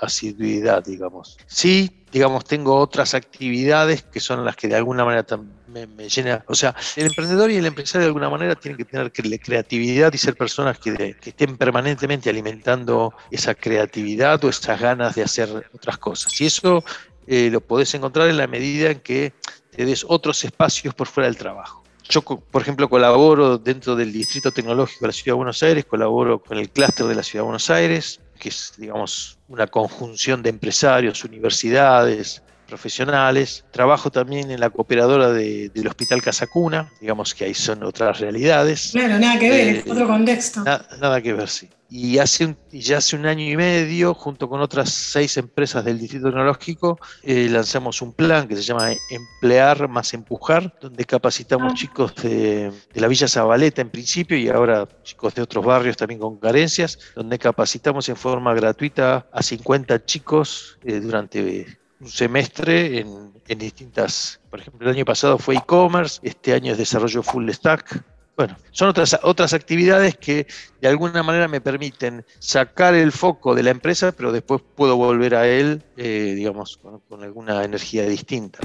asiduidad, 0.00 0.84
digamos. 0.84 1.36
Sí, 1.46 2.04
digamos, 2.12 2.44
tengo 2.44 2.76
otras 2.76 3.12
actividades 3.14 4.04
que 4.04 4.20
son 4.20 4.44
las 4.44 4.54
que 4.54 4.68
de 4.68 4.76
alguna 4.76 5.04
manera 5.04 5.26
me, 5.66 5.88
me 5.88 6.08
llenan. 6.08 6.44
O 6.46 6.54
sea, 6.54 6.72
el 6.94 7.06
emprendedor 7.06 7.50
y 7.50 7.56
el 7.56 7.66
empresario 7.66 8.02
de 8.02 8.06
alguna 8.06 8.30
manera 8.30 8.54
tienen 8.54 8.78
que 8.78 8.84
tener 8.84 9.10
creatividad 9.12 10.12
y 10.12 10.18
ser 10.18 10.36
personas 10.36 10.78
que, 10.78 11.16
estén 11.24 11.56
permanentemente 11.56 12.30
alimentando 12.30 13.12
esa 13.32 13.56
creatividad 13.56 14.42
o 14.44 14.48
esas 14.48 14.80
ganas 14.80 15.16
de 15.16 15.24
hacer 15.24 15.68
otras 15.74 15.98
cosas. 15.98 16.40
Y 16.40 16.46
eso 16.46 16.84
eh, 17.26 17.50
lo 17.50 17.60
podés 17.62 17.92
encontrar 17.94 18.28
en 18.28 18.36
la 18.36 18.46
medida 18.46 18.92
en 18.92 19.00
que 19.00 19.32
te 19.72 19.84
des 19.84 20.06
otros 20.08 20.44
espacios 20.44 20.94
por 20.94 21.08
fuera 21.08 21.26
del 21.26 21.36
trabajo. 21.36 21.83
Yo, 22.08 22.22
por 22.22 22.62
ejemplo, 22.62 22.88
colaboro 22.88 23.58
dentro 23.58 23.96
del 23.96 24.12
Distrito 24.12 24.52
Tecnológico 24.52 25.00
de 25.02 25.08
la 25.08 25.12
Ciudad 25.12 25.34
de 25.34 25.36
Buenos 25.36 25.62
Aires, 25.62 25.84
colaboro 25.84 26.42
con 26.42 26.58
el 26.58 26.70
clúster 26.70 27.06
de 27.06 27.14
la 27.14 27.22
Ciudad 27.22 27.42
de 27.42 27.46
Buenos 27.46 27.70
Aires, 27.70 28.20
que 28.38 28.50
es, 28.50 28.74
digamos, 28.76 29.38
una 29.48 29.66
conjunción 29.66 30.42
de 30.42 30.50
empresarios, 30.50 31.24
universidades, 31.24 32.42
profesionales. 32.66 33.64
Trabajo 33.70 34.10
también 34.10 34.50
en 34.50 34.60
la 34.60 34.70
cooperadora 34.70 35.30
del 35.32 35.86
Hospital 35.86 36.22
Casacuna, 36.22 36.90
digamos 37.00 37.34
que 37.34 37.44
ahí 37.44 37.54
son 37.54 37.82
otras 37.82 38.20
realidades. 38.20 38.90
Claro, 38.92 39.18
nada 39.18 39.38
que 39.38 39.50
ver, 39.50 39.76
es 39.76 39.86
eh, 39.86 39.90
otro 39.90 40.06
contexto. 40.06 40.64
nada 40.64 41.22
que 41.22 41.32
ver, 41.32 41.48
sí. 41.48 41.68
Y 41.96 42.18
hace 42.18 42.56
ya 42.72 42.98
hace 42.98 43.14
un 43.14 43.24
año 43.24 43.48
y 43.48 43.56
medio, 43.56 44.14
junto 44.14 44.48
con 44.48 44.60
otras 44.60 44.90
seis 44.90 45.36
empresas 45.36 45.84
del 45.84 45.96
Distrito 45.96 46.26
Tecnológico, 46.26 46.98
eh, 47.22 47.48
lanzamos 47.48 48.02
un 48.02 48.12
plan 48.12 48.48
que 48.48 48.56
se 48.56 48.62
llama 48.62 48.90
Emplear 49.10 49.86
más 49.86 50.12
Empujar, 50.12 50.76
donde 50.80 51.04
capacitamos 51.04 51.72
ah. 51.72 51.76
chicos 51.76 52.12
de, 52.16 52.72
la 52.94 53.06
Villa 53.06 53.28
Zabaleta 53.28 53.80
en 53.80 53.90
principio 53.90 54.36
y 54.36 54.48
ahora 54.48 54.88
chicos 55.04 55.36
de 55.36 55.42
otros 55.42 55.64
barrios 55.64 55.96
también 55.96 56.18
con 56.18 56.36
carencias, 56.40 56.98
donde 57.14 57.38
capacitamos 57.38 58.08
en 58.08 58.16
forma 58.16 58.52
gratuita 58.54 59.28
a 59.32 59.40
50 59.40 60.04
chicos 60.04 60.76
eh, 60.82 60.98
durante 60.98 61.78
un 62.00 62.08
semestre 62.08 62.98
en, 62.98 63.34
en 63.46 63.58
distintas, 63.60 64.40
por 64.50 64.58
ejemplo, 64.58 64.88
el 64.88 64.96
año 64.96 65.04
pasado 65.04 65.38
fue 65.38 65.54
e-commerce, 65.54 66.18
este 66.24 66.54
año 66.54 66.72
es 66.72 66.78
desarrollo 66.78 67.22
full 67.22 67.48
stack, 67.50 68.02
bueno, 68.36 68.56
son 68.70 68.88
otras, 68.88 69.18
otras 69.22 69.52
actividades 69.52 70.16
que 70.16 70.46
de 70.80 70.88
alguna 70.88 71.22
manera 71.22 71.48
me 71.48 71.60
permiten 71.60 72.24
sacar 72.38 72.94
el 72.94 73.12
foco 73.12 73.54
de 73.54 73.62
la 73.62 73.70
empresa, 73.70 74.12
pero 74.12 74.32
después 74.32 74.62
puedo 74.74 74.96
volver 74.96 75.34
a 75.34 75.46
él, 75.46 75.82
eh, 75.96 76.34
digamos, 76.36 76.80
con 77.08 77.22
alguna 77.22 77.64
energía 77.64 78.04
distinta. 78.04 78.58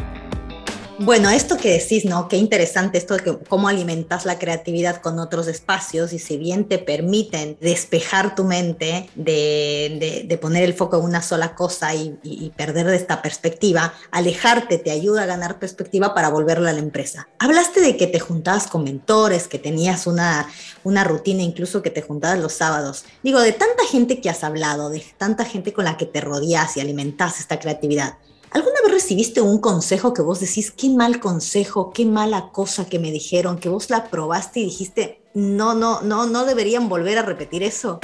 Bueno, 1.01 1.29
esto 1.29 1.55
que 1.55 1.71
decís, 1.71 2.03
¿no? 2.03 2.27
Qué 2.27 2.35
interesante 2.35 2.97
esto 2.97 3.15
de 3.15 3.39
cómo 3.47 3.69
alimentas 3.69 4.25
la 4.25 4.37
creatividad 4.37 4.99
con 4.99 5.17
otros 5.17 5.47
espacios 5.47 6.11
y 6.11 6.19
si 6.19 6.37
bien 6.37 6.67
te 6.67 6.77
permiten 6.77 7.57
despejar 7.61 8.35
tu 8.35 8.43
mente 8.43 9.09
de, 9.15 10.37
poner 10.41 10.63
el 10.63 10.73
foco 10.73 10.97
en 10.97 11.05
una 11.05 11.21
sola 11.21 11.55
cosa 11.55 11.95
y, 11.95 12.51
perder 12.57 12.87
de 12.87 12.97
esta 12.97 13.21
perspectiva, 13.21 13.93
alejarte 14.11 14.77
te 14.77 14.91
ayuda 14.91 15.23
a 15.23 15.25
ganar 15.25 15.57
perspectiva 15.57 16.13
para 16.13 16.27
volverla 16.27 16.71
a 16.71 16.73
la 16.73 16.79
empresa. 16.79 17.29
Hablaste 17.39 17.79
de 17.79 17.95
que 17.95 18.07
te 18.07 18.19
juntabas 18.19 18.67
con 18.67 18.83
mentores, 18.83 19.47
que 19.47 19.57
tenías 19.57 20.05
una, 20.05 20.49
una 20.83 21.05
rutina, 21.05 21.43
incluso 21.43 21.81
que 21.81 21.91
te 21.91 22.01
juntabas 22.01 22.39
los 22.39 22.51
sábados. 22.51 23.05
Digo, 23.23 23.39
de 23.39 23.53
tanta 23.53 23.85
gente 23.89 24.19
que 24.19 24.29
has 24.29 24.43
hablado, 24.43 24.89
de 24.89 25.01
tanta 25.17 25.45
gente 25.45 25.71
con 25.71 25.85
la 25.85 25.95
que 25.95 26.05
te 26.05 26.19
rodeas 26.19 26.75
y 26.75 26.81
alimentas 26.81 27.39
esta 27.39 27.57
creatividad. 27.57 28.17
¿Alguna 28.51 28.81
vez 28.83 28.91
recibiste 28.91 29.41
un 29.41 29.59
consejo 29.59 30.11
que 30.11 30.23
vos 30.23 30.39
decís, 30.39 30.71
qué 30.71 30.89
mal 30.89 31.19
consejo, 31.19 31.91
qué 31.93 32.05
mala 32.05 32.49
cosa 32.51 32.89
que 32.89 32.97
me 32.97 33.11
dijeron, 33.11 33.59
que 33.59 33.69
vos 33.69 33.91
la 33.91 34.09
probaste 34.09 34.59
y 34.61 34.65
dijiste, 34.65 35.21
no, 35.35 35.75
no, 35.75 36.01
no, 36.01 36.25
no 36.25 36.45
deberían 36.45 36.89
volver 36.89 37.19
a 37.19 37.21
repetir 37.21 37.61
eso? 37.61 37.99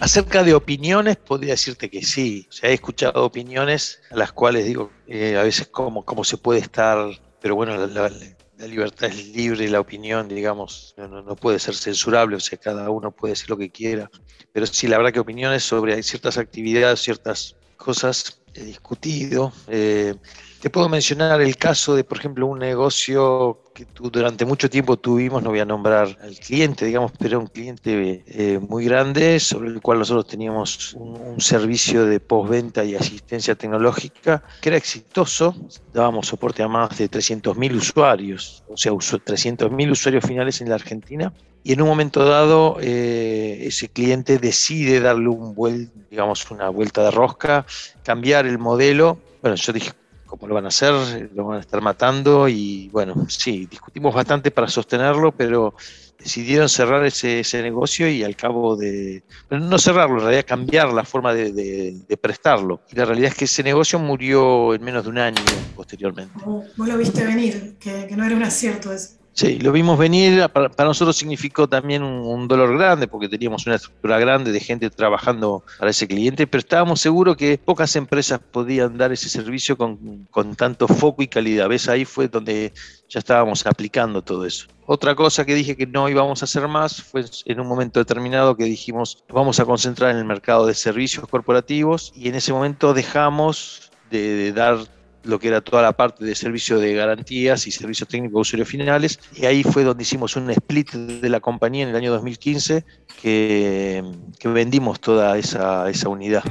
Acerca 0.00 0.42
de 0.42 0.54
opiniones, 0.54 1.16
podría 1.16 1.52
decirte 1.52 1.88
que 1.88 2.02
sí. 2.02 2.48
O 2.48 2.52
sea, 2.52 2.70
he 2.70 2.74
escuchado 2.74 3.24
opiniones 3.24 4.00
a 4.10 4.16
las 4.16 4.32
cuales 4.32 4.64
digo, 4.64 4.90
eh, 5.06 5.36
a 5.36 5.44
veces 5.44 5.68
cómo, 5.68 6.04
cómo 6.04 6.24
se 6.24 6.36
puede 6.36 6.58
estar, 6.58 6.98
pero 7.40 7.54
bueno, 7.54 7.86
la, 7.86 8.10
libertad 8.66 9.10
es 9.10 9.28
libre 9.28 9.68
la 9.68 9.78
opinión, 9.78 10.26
digamos, 10.26 10.92
no, 10.96 11.22
no, 11.22 11.36
puede 11.36 11.60
ser 11.60 11.76
censurable, 11.76 12.36
o 12.36 12.40
sea, 12.40 12.58
cada 12.58 12.90
uno 12.90 13.12
puede 13.12 13.32
decir 13.32 13.48
lo 13.48 13.56
que 13.56 13.70
quiera. 13.70 14.10
Pero 14.52 14.66
sí, 14.66 14.88
la 14.88 14.96
verdad 14.96 15.12
que 15.12 15.20
opiniones 15.20 15.62
sobre 15.62 16.02
ciertas 16.02 16.36
actividades, 16.36 17.00
ciertas 17.00 17.54
cosas 17.76 18.39
discutido. 18.54 19.52
Eh, 19.68 20.14
te 20.60 20.68
puedo 20.68 20.90
mencionar 20.90 21.40
el 21.40 21.56
caso 21.56 21.94
de, 21.94 22.04
por 22.04 22.18
ejemplo, 22.18 22.46
un 22.46 22.58
negocio 22.58 23.62
que 23.74 23.86
durante 23.98 24.44
mucho 24.44 24.68
tiempo 24.68 24.98
tuvimos, 24.98 25.42
no 25.42 25.50
voy 25.50 25.60
a 25.60 25.64
nombrar 25.64 26.18
al 26.20 26.38
cliente, 26.38 26.84
digamos, 26.84 27.12
pero 27.18 27.40
un 27.40 27.46
cliente 27.46 28.22
eh, 28.26 28.58
muy 28.58 28.84
grande 28.84 29.40
sobre 29.40 29.70
el 29.70 29.80
cual 29.80 30.00
nosotros 30.00 30.26
teníamos 30.26 30.92
un, 30.94 31.40
servicio 31.40 32.04
de 32.04 32.20
postventa 32.20 32.84
y 32.84 32.94
asistencia 32.94 33.54
tecnológica 33.54 34.42
que 34.60 34.68
era 34.68 34.76
exitoso, 34.76 35.54
dábamos 35.94 36.26
soporte 36.26 36.62
a 36.62 36.68
más 36.68 36.98
de 36.98 37.10
300.000 37.10 37.74
usuarios, 37.76 38.62
o 38.68 38.76
sea, 38.76 38.92
300.000 38.92 39.90
usuarios 39.90 40.24
finales 40.26 40.60
en 40.60 40.68
la 40.68 40.74
Argentina, 40.74 41.32
y 41.62 41.72
en 41.72 41.82
un 41.82 41.88
momento 41.88 42.24
dado 42.24 42.78
eh, 42.80 43.58
ese 43.62 43.88
cliente 43.88 44.38
decide 44.38 45.00
darle 45.00 45.28
un 45.28 45.54
vuel, 45.54 45.90
digamos, 46.10 46.50
una 46.50 46.68
vuelta 46.70 47.04
de 47.04 47.10
rosca, 47.10 47.66
cambiar 48.02 48.46
el 48.46 48.58
modelo. 48.58 49.18
Bueno, 49.42 49.56
yo 49.56 49.72
dije, 49.72 49.92
cómo 50.26 50.46
lo 50.46 50.54
van 50.54 50.64
a 50.64 50.68
hacer, 50.68 51.30
lo 51.34 51.44
van 51.44 51.58
a 51.58 51.60
estar 51.60 51.80
matando 51.82 52.48
y 52.48 52.88
bueno, 52.92 53.26
sí, 53.28 53.66
discutimos 53.66 54.14
bastante 54.14 54.50
para 54.50 54.68
sostenerlo, 54.68 55.32
pero 55.32 55.74
decidieron 56.18 56.68
cerrar 56.68 57.04
ese, 57.04 57.42
negocio 57.62 58.08
y 58.08 58.22
al 58.22 58.36
cabo 58.36 58.76
de, 58.76 59.22
no 59.50 59.78
cerrarlo, 59.78 60.16
en 60.16 60.22
realidad 60.22 60.44
cambiar 60.46 60.92
la 60.92 61.04
forma 61.04 61.34
de, 61.34 62.18
prestarlo. 62.20 62.82
Y 62.92 62.96
la 62.96 63.06
realidad 63.06 63.30
es 63.30 63.34
que 63.36 63.44
ese 63.46 63.62
negocio 63.62 63.98
murió 63.98 64.74
en 64.74 64.82
menos 64.82 65.04
de 65.04 65.10
un 65.10 65.18
año 65.18 65.42
posteriormente. 65.74 66.32
Vos 66.44 66.88
lo 66.88 66.96
viste 66.96 67.24
venir, 67.24 67.76
que, 67.78 68.06
que 68.06 68.16
no 68.16 68.24
era 68.24 68.34
un 68.34 68.42
acierto 68.42 68.92
eso. 68.92 69.19
Sí, 69.32 69.58
lo 69.58 69.72
vimos 69.72 69.96
venir, 69.96 70.48
para, 70.50 70.70
nosotros 70.84 71.16
significó 71.16 71.68
también 71.68 72.02
un, 72.02 72.48
dolor 72.48 72.76
grande 72.76 73.06
porque 73.06 73.28
teníamos 73.28 73.64
una 73.64 73.76
estructura 73.76 74.18
grande 74.18 74.50
de 74.50 74.60
gente 74.60 74.90
trabajando 74.90 75.62
para 75.78 75.90
ese 75.90 76.08
cliente, 76.08 76.46
pero 76.46 76.60
estábamos 76.60 77.00
seguros 77.00 77.36
que 77.36 77.56
pocas 77.56 77.94
empresas 77.96 78.40
podían 78.40 78.98
dar 78.98 79.12
ese 79.12 79.28
servicio 79.28 79.76
con, 79.76 80.26
con 80.30 80.56
tanto 80.56 80.88
foco 80.88 81.22
y 81.22 81.28
calidad. 81.28 81.68
¿Ves? 81.68 81.88
Ahí 81.88 82.04
fue 82.04 82.28
donde 82.28 82.72
ya 83.08 83.20
estábamos 83.20 83.66
aplicando 83.66 84.22
todo 84.22 84.44
eso. 84.44 84.66
Otra 84.86 85.14
cosa 85.14 85.44
que 85.44 85.54
dije 85.54 85.76
que 85.76 85.86
no 85.86 86.08
íbamos 86.08 86.42
a 86.42 86.46
hacer 86.46 86.66
más 86.66 87.00
fue 87.00 87.24
en 87.44 87.60
un 87.60 87.66
momento 87.68 88.00
determinado 88.00 88.56
que 88.56 88.64
dijimos 88.64 89.22
vamos 89.28 89.60
a 89.60 89.64
concentrar 89.64 90.10
en 90.10 90.16
el 90.16 90.24
mercado 90.24 90.66
de 90.66 90.74
servicios 90.74 91.28
corporativos 91.28 92.12
y 92.16 92.28
en 92.28 92.34
ese 92.34 92.52
momento 92.52 92.92
dejamos 92.92 93.92
de, 94.10 94.52
dar 94.52 94.78
lo 95.24 95.38
que 95.38 95.48
era 95.48 95.60
toda 95.60 95.82
la 95.82 95.92
parte 95.92 96.24
de 96.24 96.34
servicio 96.34 96.78
de 96.78 96.94
garantías 96.94 97.66
y 97.66 97.70
servicios 97.70 98.08
técnicos 98.08 98.34
de 98.34 98.40
usuarios 98.40 98.68
finales. 98.68 99.20
Y 99.34 99.46
ahí 99.46 99.62
fue 99.62 99.84
donde 99.84 100.02
hicimos 100.02 100.36
un 100.36 100.50
split 100.50 100.92
de 100.92 101.28
la 101.28 101.40
compañía 101.40 101.84
en 101.84 101.90
el 101.90 101.96
año 101.96 102.12
2015 102.12 102.84
que, 103.22 104.02
vendimos 104.44 105.00
toda 105.00 105.38
esa, 105.38 105.88
esa 105.88 106.08
unidad. 106.08 106.42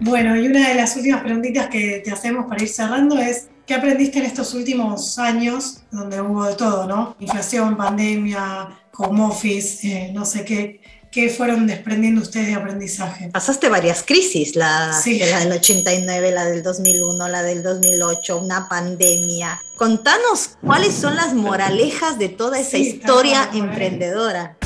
Bueno, 0.00 0.36
y 0.36 0.46
una 0.46 0.68
de 0.68 0.74
las 0.74 0.96
últimas 0.96 1.22
preguntitas 1.22 1.68
que 1.68 2.02
te 2.04 2.12
hacemos 2.12 2.46
para 2.46 2.62
ir 2.62 2.68
cerrando 2.68 3.18
es, 3.18 3.48
¿qué 3.66 3.74
aprendiste 3.74 4.20
en 4.20 4.26
estos 4.26 4.54
últimos 4.54 5.18
años 5.18 5.82
donde 5.90 6.20
hubo 6.20 6.44
de 6.44 6.54
todo, 6.54 6.86
¿no? 6.86 7.16
Inflación, 7.18 7.76
pandemia, 7.76 8.68
home 8.96 9.22
office, 9.22 9.86
eh, 9.88 10.12
no 10.12 10.24
sé 10.24 10.44
qué. 10.44 10.80
¿Qué 11.10 11.30
fueron 11.30 11.66
desprendiendo 11.66 12.20
ustedes 12.20 12.48
de 12.48 12.54
aprendizaje? 12.54 13.28
Pasaste 13.28 13.70
varias 13.70 14.02
crisis, 14.02 14.56
la, 14.56 14.90
la 14.90 15.40
del 15.40 15.52
89, 15.52 16.30
la 16.32 16.44
del 16.44 16.62
2001, 16.62 17.28
la 17.28 17.42
del 17.42 17.62
2008, 17.62 18.36
una 18.36 18.68
pandemia. 18.68 19.62
Contanos 19.76 20.50
cuáles 20.64 20.94
son 20.94 21.16
las 21.16 21.32
moralejas 21.32 22.18
de 22.18 22.28
toda 22.28 22.58
esa 22.60 22.76
historia 22.76 23.48
emprendedora. 23.54 24.58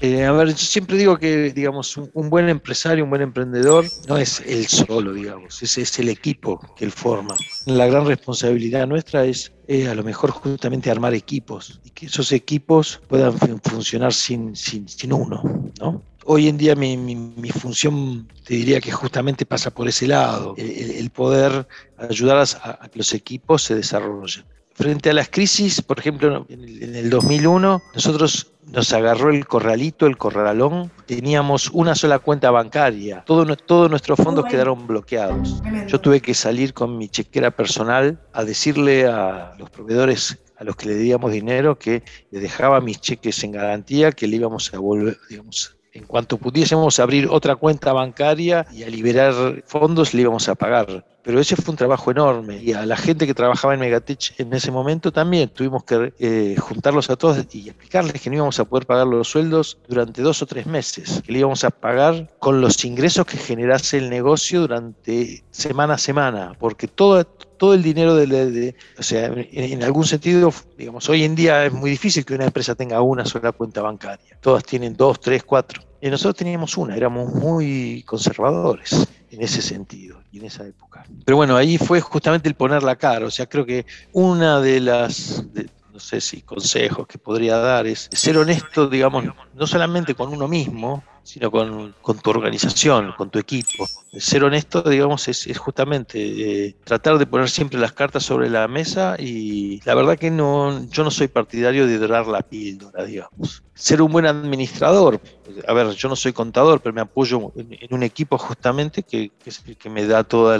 Eh, 0.00 0.24
a 0.24 0.32
ver, 0.32 0.48
yo 0.48 0.56
siempre 0.56 0.96
digo 0.96 1.18
que, 1.18 1.52
digamos, 1.52 1.96
un, 1.96 2.30
buen 2.30 2.48
empresario, 2.48 3.02
un 3.02 3.10
buen 3.10 3.22
emprendedor, 3.22 3.84
no 4.06 4.16
es 4.16 4.40
él 4.46 4.66
solo, 4.66 5.12
digamos, 5.12 5.60
es, 5.62 5.76
es 5.76 5.98
el 5.98 6.08
equipo 6.08 6.60
que 6.76 6.84
él 6.84 6.92
forma. 6.92 7.36
La 7.66 7.86
gran 7.86 8.06
responsabilidad 8.06 8.86
nuestra 8.86 9.24
es 9.24 9.52
a 9.88 9.94
lo 9.94 10.02
mejor 10.02 10.30
justamente 10.30 10.90
armar 10.90 11.14
equipos 11.14 11.80
y 11.84 11.90
que 11.90 12.06
esos 12.06 12.32
equipos 12.32 13.00
puedan 13.08 13.36
funcionar 13.38 14.14
sin, 14.14 14.56
sin, 14.56 15.12
uno, 15.12 15.42
¿no? 15.78 16.02
Hoy 16.24 16.48
en 16.48 16.58
día 16.58 16.74
mi, 16.74 16.96
mi, 16.96 17.50
función 17.50 18.28
te 18.44 18.54
diría 18.54 18.80
que 18.80 18.92
justamente 18.92 19.46
pasa 19.46 19.70
por 19.70 19.88
ese 19.88 20.06
lado, 20.06 20.54
el, 20.58 21.10
poder 21.10 21.66
ayudar 21.96 22.36
a, 22.36 22.78
a 22.84 22.88
que 22.88 22.98
los 22.98 23.14
equipos 23.14 23.62
se 23.62 23.74
desarrollen. 23.74 24.44
Frente 24.78 25.10
a 25.10 25.12
las 25.12 25.28
crisis, 25.28 25.82
por 25.82 25.98
ejemplo, 25.98 26.46
en 26.48 26.94
el 26.94 27.10
2001, 27.10 27.82
nosotros 27.94 28.52
nos 28.66 28.92
agarró 28.92 29.30
el 29.30 29.44
corralito, 29.44 30.06
el 30.06 30.16
corralón, 30.16 30.92
teníamos 31.04 31.68
una 31.72 31.96
sola 31.96 32.20
cuenta 32.20 32.52
bancaria, 32.52 33.24
todo, 33.26 33.56
todos 33.56 33.90
nuestros 33.90 34.20
fondos 34.20 34.44
quedaron 34.44 34.86
bloqueados. 34.86 35.60
Yo 35.88 36.00
tuve 36.00 36.20
que 36.20 36.32
salir 36.32 36.74
con 36.74 36.96
mi 36.96 37.08
chequera 37.08 37.50
personal 37.50 38.20
a 38.32 38.44
decirle 38.44 39.06
a 39.06 39.54
los 39.58 39.68
proveedores 39.68 40.38
a 40.56 40.62
los 40.62 40.76
que 40.76 40.86
le 40.86 40.94
debíamos 40.94 41.32
dinero 41.32 41.76
que 41.76 42.04
le 42.30 42.38
dejaba 42.38 42.80
mis 42.80 43.00
cheques 43.00 43.42
en 43.42 43.52
garantía, 43.52 44.12
que 44.12 44.28
le 44.28 44.36
íbamos 44.36 44.72
a 44.72 44.78
volver, 44.78 45.18
digamos, 45.28 45.76
en 45.92 46.04
cuanto 46.04 46.36
pudiésemos 46.36 47.00
abrir 47.00 47.26
otra 47.28 47.56
cuenta 47.56 47.92
bancaria 47.92 48.64
y 48.72 48.84
a 48.84 48.88
liberar 48.88 49.64
fondos, 49.66 50.14
le 50.14 50.22
íbamos 50.22 50.48
a 50.48 50.54
pagar. 50.54 51.04
Pero 51.22 51.40
ese 51.40 51.56
fue 51.56 51.72
un 51.72 51.76
trabajo 51.76 52.10
enorme 52.10 52.58
y 52.62 52.72
a 52.72 52.86
la 52.86 52.96
gente 52.96 53.26
que 53.26 53.34
trabajaba 53.34 53.74
en 53.74 53.80
Megatech 53.80 54.38
en 54.38 54.52
ese 54.52 54.70
momento 54.70 55.12
también 55.12 55.48
tuvimos 55.48 55.84
que 55.84 56.12
eh, 56.18 56.56
juntarlos 56.58 57.10
a 57.10 57.16
todos 57.16 57.44
y 57.52 57.68
explicarles 57.68 58.20
que 58.22 58.30
no 58.30 58.36
íbamos 58.36 58.58
a 58.60 58.64
poder 58.64 58.86
pagar 58.86 59.06
los 59.06 59.28
sueldos 59.28 59.78
durante 59.88 60.22
dos 60.22 60.42
o 60.42 60.46
tres 60.46 60.66
meses, 60.66 61.20
que 61.24 61.32
le 61.32 61.40
íbamos 61.40 61.64
a 61.64 61.70
pagar 61.70 62.30
con 62.38 62.60
los 62.60 62.84
ingresos 62.84 63.26
que 63.26 63.36
generase 63.36 63.98
el 63.98 64.10
negocio 64.10 64.60
durante 64.60 65.44
semana 65.50 65.94
a 65.94 65.98
semana, 65.98 66.56
porque 66.58 66.88
todo, 66.88 67.24
todo 67.24 67.74
el 67.74 67.82
dinero 67.82 68.14
de, 68.14 68.74
o 68.98 69.02
sea, 69.02 69.26
en, 69.34 69.82
algún 69.82 70.04
sentido, 70.04 70.52
digamos, 70.76 71.08
hoy 71.08 71.24
en 71.24 71.34
día 71.34 71.66
es 71.66 71.72
muy 71.72 71.90
difícil 71.90 72.24
que 72.24 72.34
una 72.34 72.46
empresa 72.46 72.74
tenga 72.74 73.00
una 73.02 73.24
sola 73.24 73.52
cuenta 73.52 73.82
bancaria. 73.82 74.38
Todas 74.40 74.64
tienen 74.64 74.96
dos, 74.96 75.20
tres, 75.20 75.42
cuatro. 75.44 75.87
Y 76.00 76.10
nosotros 76.10 76.36
teníamos 76.36 76.76
una, 76.76 76.96
éramos 76.96 77.34
muy 77.34 78.04
conservadores 78.06 79.08
en 79.30 79.42
ese 79.42 79.62
sentido 79.62 80.22
y 80.30 80.38
en 80.38 80.46
esa 80.46 80.66
época. 80.66 81.04
Pero 81.24 81.36
bueno, 81.36 81.56
ahí 81.56 81.76
fue 81.76 82.00
justamente 82.00 82.48
el 82.48 82.54
poner 82.54 82.82
la 82.82 82.96
cara, 82.96 83.26
o 83.26 83.30
sea, 83.30 83.46
creo 83.46 83.66
que 83.66 83.84
una 84.12 84.60
de 84.60 84.80
las, 84.80 85.44
no 85.92 85.98
sé 85.98 86.20
si 86.20 86.42
consejos 86.42 87.06
que 87.06 87.18
podría 87.18 87.56
dar 87.56 87.86
es 87.86 88.08
ser 88.12 88.38
honesto, 88.38 88.88
digamos, 88.88 89.24
no 89.54 89.66
solamente 89.66 90.14
con 90.14 90.32
uno 90.32 90.46
mismo, 90.46 91.02
sino 91.28 91.50
con, 91.50 91.94
tu 92.22 92.30
organización, 92.30 93.12
con 93.14 93.28
tu 93.28 93.38
equipo. 93.38 93.86
Ser 94.16 94.44
honesto, 94.44 94.80
digamos, 94.80 95.28
es, 95.28 95.46
justamente 95.58 96.18
eh, 96.18 96.76
tratar 96.84 97.18
de 97.18 97.26
poner 97.26 97.50
siempre 97.50 97.78
las 97.78 97.92
cartas 97.92 98.22
sobre 98.22 98.48
la 98.48 98.66
mesa 98.66 99.14
y 99.18 99.78
la 99.84 99.94
verdad 99.94 100.16
que 100.18 100.30
no, 100.30 100.88
yo 100.88 101.04
no 101.04 101.10
soy 101.10 101.28
partidario 101.28 101.86
de 101.86 101.98
dorar 101.98 102.26
la 102.28 102.40
píldora, 102.40 103.04
digamos. 103.04 103.62
Ser 103.74 104.00
un 104.00 104.10
buen 104.10 104.24
administrador, 104.24 105.20
a 105.66 105.72
ver, 105.74 105.90
yo 105.90 106.08
no 106.08 106.16
soy 106.16 106.32
contador, 106.32 106.80
pero 106.80 106.94
me 106.94 107.02
apoyo 107.02 107.52
en, 107.56 107.94
un 107.94 108.02
equipo 108.04 108.38
justamente 108.38 109.02
que, 109.02 109.30
que 109.78 109.90
me 109.90 110.06
da 110.06 110.24
todos 110.24 110.58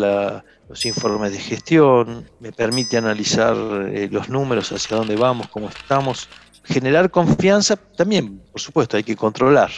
los 0.69 0.85
informes 0.85 1.33
de 1.33 1.39
gestión, 1.39 2.29
me 2.41 2.53
permite 2.53 2.99
analizar 2.99 3.57
eh, 3.91 4.11
los 4.13 4.29
números, 4.29 4.71
hacia 4.71 4.99
dónde 4.99 5.17
vamos, 5.17 5.49
cómo 5.49 5.71
estamos. 5.71 6.29
Generar 6.63 7.11
confianza 7.11 7.77
también, 7.77 8.43
por 8.53 8.61
supuesto, 8.61 8.99
hay 8.99 9.03
que 9.03 9.17
controlar 9.17 9.71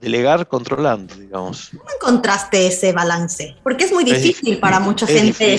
delegar 0.00 0.46
controlando, 0.46 1.14
digamos. 1.14 1.70
¿Cómo 1.70 1.90
encontraste 1.94 2.66
ese 2.66 2.92
balance? 2.92 3.56
Porque 3.62 3.84
es 3.84 3.92
muy 3.92 4.04
difícil 4.04 4.58
para 4.58 4.80
mucha 4.80 5.06
gente 5.06 5.58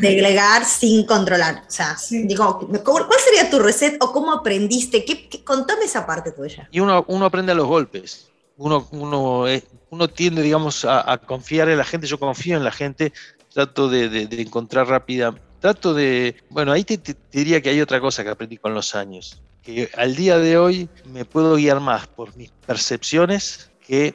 delegar 0.00 0.64
sin 0.64 1.06
controlar. 1.06 1.64
O 1.66 1.70
sea, 1.70 1.96
digo, 2.10 2.58
¿cuál 2.84 3.20
sería 3.24 3.50
tu 3.50 3.58
receta 3.58 4.04
o 4.04 4.12
cómo 4.12 4.32
aprendiste? 4.32 5.04
¿Qué, 5.04 5.28
contame 5.44 5.84
esa 5.84 6.06
parte 6.06 6.32
tuya. 6.32 6.68
Y 6.70 6.80
uno, 6.80 7.04
uno 7.08 7.26
aprende 7.26 7.52
a 7.52 7.54
los 7.54 7.66
golpes. 7.66 8.28
Uno, 8.56 8.86
uno, 8.92 9.44
uno 9.90 10.08
tiende, 10.08 10.42
digamos, 10.42 10.84
a, 10.84 11.18
confiar 11.18 11.68
en 11.68 11.78
la 11.78 11.84
gente. 11.84 12.06
Yo 12.06 12.18
confío 12.18 12.56
en 12.56 12.64
la 12.64 12.72
gente. 12.72 13.12
Trato 13.52 13.88
de, 13.88 14.08
de, 14.08 14.42
encontrar 14.42 14.88
rápida. 14.88 15.34
Trato 15.60 15.94
de. 15.94 16.36
Bueno, 16.50 16.72
ahí 16.72 16.84
te 16.84 17.00
diría 17.32 17.60
que 17.60 17.70
hay 17.70 17.80
otra 17.80 18.00
cosa 18.00 18.24
que 18.24 18.30
aprendí 18.30 18.56
con 18.56 18.74
los 18.74 18.94
años 18.94 19.40
que 19.64 19.90
al 19.96 20.14
día 20.14 20.38
de 20.38 20.58
hoy 20.58 20.88
me 21.06 21.24
puedo 21.24 21.56
guiar 21.56 21.80
más 21.80 22.06
por 22.06 22.36
mis 22.36 22.50
percepciones 22.66 23.70
que 23.86 24.14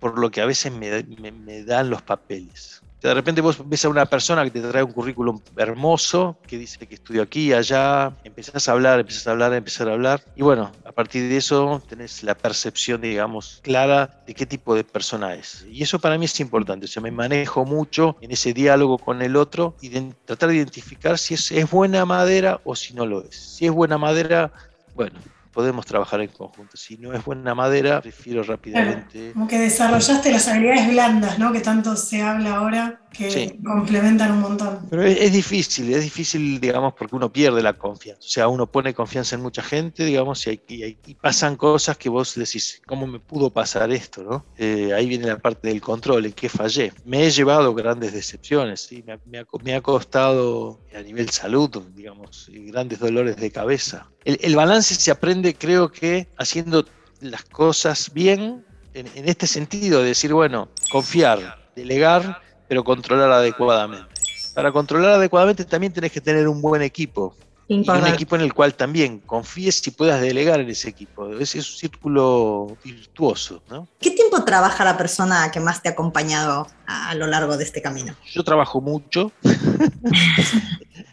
por 0.00 0.18
lo 0.18 0.30
que 0.30 0.40
a 0.40 0.46
veces 0.46 0.72
me, 0.72 1.02
me 1.02 1.64
dan 1.64 1.90
los 1.90 2.02
papeles 2.02 2.82
de 3.08 3.14
repente 3.14 3.40
vos 3.40 3.56
ves 3.66 3.84
a 3.84 3.88
una 3.88 4.04
persona 4.04 4.44
que 4.44 4.50
te 4.50 4.60
trae 4.60 4.82
un 4.82 4.92
currículum 4.92 5.40
hermoso, 5.56 6.36
que 6.46 6.58
dice 6.58 6.86
que 6.86 6.96
estudió 6.96 7.22
aquí 7.22 7.52
allá, 7.52 8.12
empezás 8.24 8.68
a 8.68 8.72
hablar, 8.72 9.00
empezás 9.00 9.26
a 9.26 9.30
hablar, 9.30 9.54
empezar 9.54 9.88
a 9.88 9.92
hablar, 9.92 10.22
y 10.36 10.42
bueno, 10.42 10.70
a 10.84 10.92
partir 10.92 11.28
de 11.28 11.36
eso 11.36 11.82
tenés 11.88 12.22
la 12.22 12.34
percepción, 12.34 13.00
digamos, 13.00 13.60
clara 13.62 14.22
de 14.26 14.34
qué 14.34 14.44
tipo 14.44 14.74
de 14.74 14.84
persona 14.84 15.34
es. 15.34 15.66
Y 15.70 15.82
eso 15.82 15.98
para 15.98 16.18
mí 16.18 16.26
es 16.26 16.40
importante, 16.40 16.84
o 16.84 16.88
sea, 16.88 17.02
me 17.02 17.10
manejo 17.10 17.64
mucho 17.64 18.16
en 18.20 18.32
ese 18.32 18.52
diálogo 18.52 18.98
con 18.98 19.22
el 19.22 19.36
otro 19.36 19.76
y 19.80 19.88
tratar 20.24 20.50
de 20.50 20.56
identificar 20.56 21.18
si 21.18 21.34
es 21.34 21.70
buena 21.70 22.04
madera 22.04 22.60
o 22.64 22.76
si 22.76 22.92
no 22.92 23.06
lo 23.06 23.24
es. 23.24 23.34
Si 23.34 23.66
es 23.66 23.72
buena 23.72 23.96
madera, 23.96 24.52
bueno, 25.00 25.18
podemos 25.50 25.86
trabajar 25.86 26.20
en 26.20 26.28
conjunto. 26.28 26.76
Si 26.76 26.98
no 26.98 27.14
es 27.14 27.24
buena 27.24 27.54
madera, 27.54 28.02
prefiero 28.02 28.42
rápidamente. 28.42 29.32
como 29.32 29.48
que 29.48 29.58
desarrollaste 29.58 30.30
las 30.30 30.46
habilidades 30.46 30.90
blandas, 30.90 31.38
¿no? 31.38 31.52
Que 31.52 31.60
tanto 31.60 31.96
se 31.96 32.20
habla 32.20 32.56
ahora 32.56 33.00
que 33.12 33.58
complementan 33.64 34.32
un 34.32 34.40
montón. 34.40 34.86
Pero 34.88 35.02
es, 35.02 35.32
difícil, 35.32 35.92
es 35.92 36.04
difícil, 36.04 36.60
digamos, 36.60 36.94
porque 36.94 37.16
uno 37.16 37.32
pierde 37.32 37.62
la 37.62 37.74
confianza. 37.74 38.20
O 38.20 38.28
sea, 38.28 38.48
uno 38.48 38.66
pone 38.66 38.94
confianza 38.94 39.36
en 39.36 39.42
mucha 39.42 39.62
gente, 39.62 40.04
digamos, 40.04 40.46
y, 40.46 40.60
hay, 40.82 40.98
pasan 41.20 41.56
cosas 41.56 41.96
que 41.96 42.08
vos 42.08 42.34
decís, 42.34 42.80
¿cómo 42.86 43.06
me 43.06 43.18
pudo 43.18 43.50
pasar 43.50 43.90
esto? 43.92 44.22
¿no? 44.22 44.46
Eh, 44.56 44.92
ahí 44.94 45.06
viene 45.06 45.26
la 45.26 45.38
parte 45.38 45.68
del 45.68 45.80
control, 45.80 46.26
en 46.26 46.32
qué 46.32 46.48
fallé. 46.48 46.92
Me 47.04 47.26
he 47.26 47.30
llevado 47.30 47.74
grandes 47.74 48.12
decepciones, 48.12 48.82
¿sí? 48.82 49.04
me, 49.26 49.74
ha, 49.74 49.80
costado 49.80 50.80
a 50.94 51.00
nivel 51.02 51.30
salud, 51.30 51.70
digamos, 51.94 52.50
grandes 52.52 52.98
dolores 52.98 53.36
de 53.36 53.50
cabeza. 53.50 54.08
El, 54.24 54.38
el 54.42 54.56
balance 54.56 54.94
se 54.94 55.10
aprende, 55.10 55.54
creo 55.54 55.90
que, 55.90 56.28
haciendo 56.36 56.84
las 57.20 57.44
cosas 57.44 58.12
bien, 58.12 58.64
en, 58.94 59.06
en 59.14 59.28
este 59.28 59.46
sentido, 59.46 60.00
de 60.00 60.08
decir, 60.08 60.32
bueno, 60.32 60.68
confiar, 60.90 61.70
delegar 61.76 62.40
pero 62.70 62.84
controlar 62.84 63.32
adecuadamente. 63.32 64.06
Para 64.54 64.70
controlar 64.70 65.14
adecuadamente 65.14 65.64
también 65.64 65.92
tenés 65.92 66.12
que 66.12 66.20
tener 66.20 66.46
un 66.46 66.62
buen 66.62 66.82
equipo. 66.82 67.34
Y 67.66 67.88
un 67.88 68.06
equipo 68.06 68.36
en 68.36 68.42
el 68.42 68.54
cual 68.54 68.74
también 68.74 69.18
confíes 69.18 69.84
y 69.88 69.90
puedas 69.90 70.20
delegar 70.20 70.60
en 70.60 70.70
ese 70.70 70.88
equipo. 70.88 71.28
Ese 71.32 71.58
es 71.58 71.68
un 71.68 71.76
círculo 71.78 72.76
virtuoso. 72.84 73.60
¿no? 73.68 73.88
¿Qué 73.98 74.12
tiempo 74.12 74.44
trabaja 74.44 74.84
la 74.84 74.96
persona 74.96 75.50
que 75.50 75.58
más 75.58 75.82
te 75.82 75.88
ha 75.88 75.92
acompañado 75.92 76.68
a, 76.86 77.12
lo 77.16 77.26
largo 77.26 77.56
de 77.56 77.64
este 77.64 77.82
camino? 77.82 78.14
Yo 78.32 78.44
trabajo 78.44 78.80
mucho. 78.80 79.32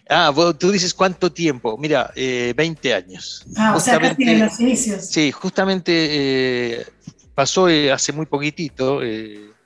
Ah, 0.09 0.33
tú 0.57 0.71
dices 0.71 0.93
cuánto 0.93 1.33
tiempo. 1.33 1.77
Mira, 1.77 2.13
20 2.15 2.93
años. 2.93 3.45
Ah, 3.57 3.75
o 3.75 3.79
sea, 3.81 3.99
casi 3.99 4.23
en 4.23 4.39
los 4.39 4.57
inicios. 4.57 5.05
Sí, 5.05 5.33
justamente 5.33 6.85
pasó 7.35 7.67
hace 7.91 8.13
muy 8.13 8.25
poquitito 8.25 9.01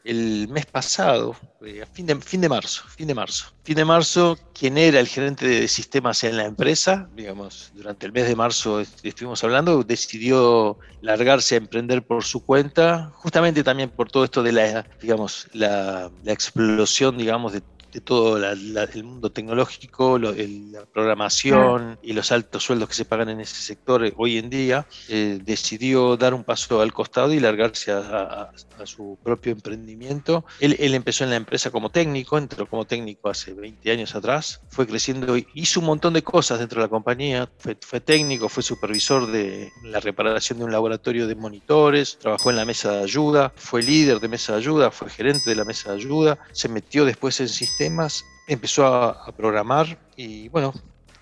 el 0.04 0.48
mes 0.50 0.66
pasado, 0.66 1.36
eh, 1.66 1.86
fin 1.94 2.06
de, 2.06 2.16
fin 2.16 2.42
de 2.42 2.50
marzo, 2.50 2.84
fin 2.88 3.08
de 3.08 3.16
marzo. 3.16 3.54
Fin 3.64 3.76
de 3.76 3.86
marzo, 3.86 4.38
quien 4.54 4.78
era 4.78 5.00
el 5.00 5.08
gerente 5.08 5.48
de 5.48 5.68
sistemas 5.68 6.24
en 6.24 6.38
la 6.38 6.46
empresa, 6.46 7.10
digamos, 7.16 7.72
durante 7.76 8.06
el 8.06 8.12
mes 8.12 8.28
de 8.28 8.36
marzo 8.36 8.82
estuvimos 9.04 9.44
hablando, 9.44 9.84
decidió 9.84 10.80
largarse 11.02 11.56
a 11.56 11.60
emprender 11.60 12.04
por 12.04 12.24
su 12.24 12.44
cuenta, 12.44 13.12
justamente 13.16 13.64
también 13.64 13.90
por 13.90 14.10
todo 14.10 14.24
esto 14.24 14.42
de 14.42 14.52
la, 14.52 14.88
digamos, 15.02 15.48
la 15.54 16.12
explosión, 16.26 17.18
digamos, 17.18 17.54
de 17.54 17.62
de 17.92 18.02
todo 18.02 18.38
el 18.38 19.04
mundo 19.04 19.32
tecnológico, 19.32 20.18
la 20.18 20.86
programación 20.86 22.00
y 22.02 22.14
los 22.14 22.32
altos 22.32 22.64
sueldos 22.64 22.90
que 22.90 22.96
se 22.96 23.06
pagan 23.06 23.30
en 23.30 23.42
ese 23.42 23.56
sector 23.56 24.06
eh, 24.06 24.14
hoy 24.16 24.38
en 24.38 24.50
día, 24.50 24.88
eh, 25.10 25.40
decidió 25.44 26.16
dar 26.16 26.34
un 26.34 26.44
paso 26.44 26.82
al 26.82 26.94
costado 26.94 27.34
y 27.34 27.40
largarse 27.40 27.92
a, 27.92 28.52
su 28.84 29.20
propio 29.22 29.52
emprendimiento. 29.52 30.44
Él, 30.60 30.76
empezó 30.96 31.24
en 31.24 31.30
la 31.30 31.36
empresa 31.36 31.70
como 31.70 31.92
técnico, 31.92 32.40
entró 32.40 32.66
como 32.66 32.86
técnico 32.86 33.30
hace 33.30 33.54
20 33.54 33.92
años 33.92 34.16
atrás, 34.16 34.62
fue 34.70 34.88
creciendo, 34.88 35.36
hizo 35.54 35.82
un 35.82 35.86
montón 35.86 36.14
de 36.14 36.24
cosas 36.24 36.58
dentro 36.58 36.82
de 36.82 36.88
la 36.88 36.90
compañía, 36.90 37.48
fue, 37.60 37.78
fue 37.80 38.00
técnico, 38.00 38.50
fue 38.50 38.64
supervisor 38.64 39.28
de 39.28 39.72
la 39.84 40.00
reparación 40.00 40.58
de 40.58 40.66
un 40.66 40.72
laboratorio 40.72 41.28
de 41.28 41.36
monitores, 41.36 42.18
trabajó 42.20 42.50
en 42.50 42.56
la 42.56 42.66
mesa 42.66 42.92
de 42.94 43.04
ayuda, 43.04 43.54
fue 43.56 43.84
líder 43.84 44.20
de 44.20 44.28
mesa 44.28 44.54
de 44.54 44.60
ayuda, 44.60 44.90
fue 44.90 45.12
gerente 45.12 45.52
de 45.52 45.56
la 45.56 45.64
mesa 45.64 45.92
de 45.92 45.98
ayuda, 45.98 46.40
se 46.52 46.68
metió 46.68 47.06
después 47.06 47.40
en 47.40 47.50
sistemas 47.50 47.81
temas, 47.82 48.24
empezó 48.48 48.86
a, 48.86 49.36
programar 49.36 49.98
y 50.16 50.50
bueno, 50.50 50.72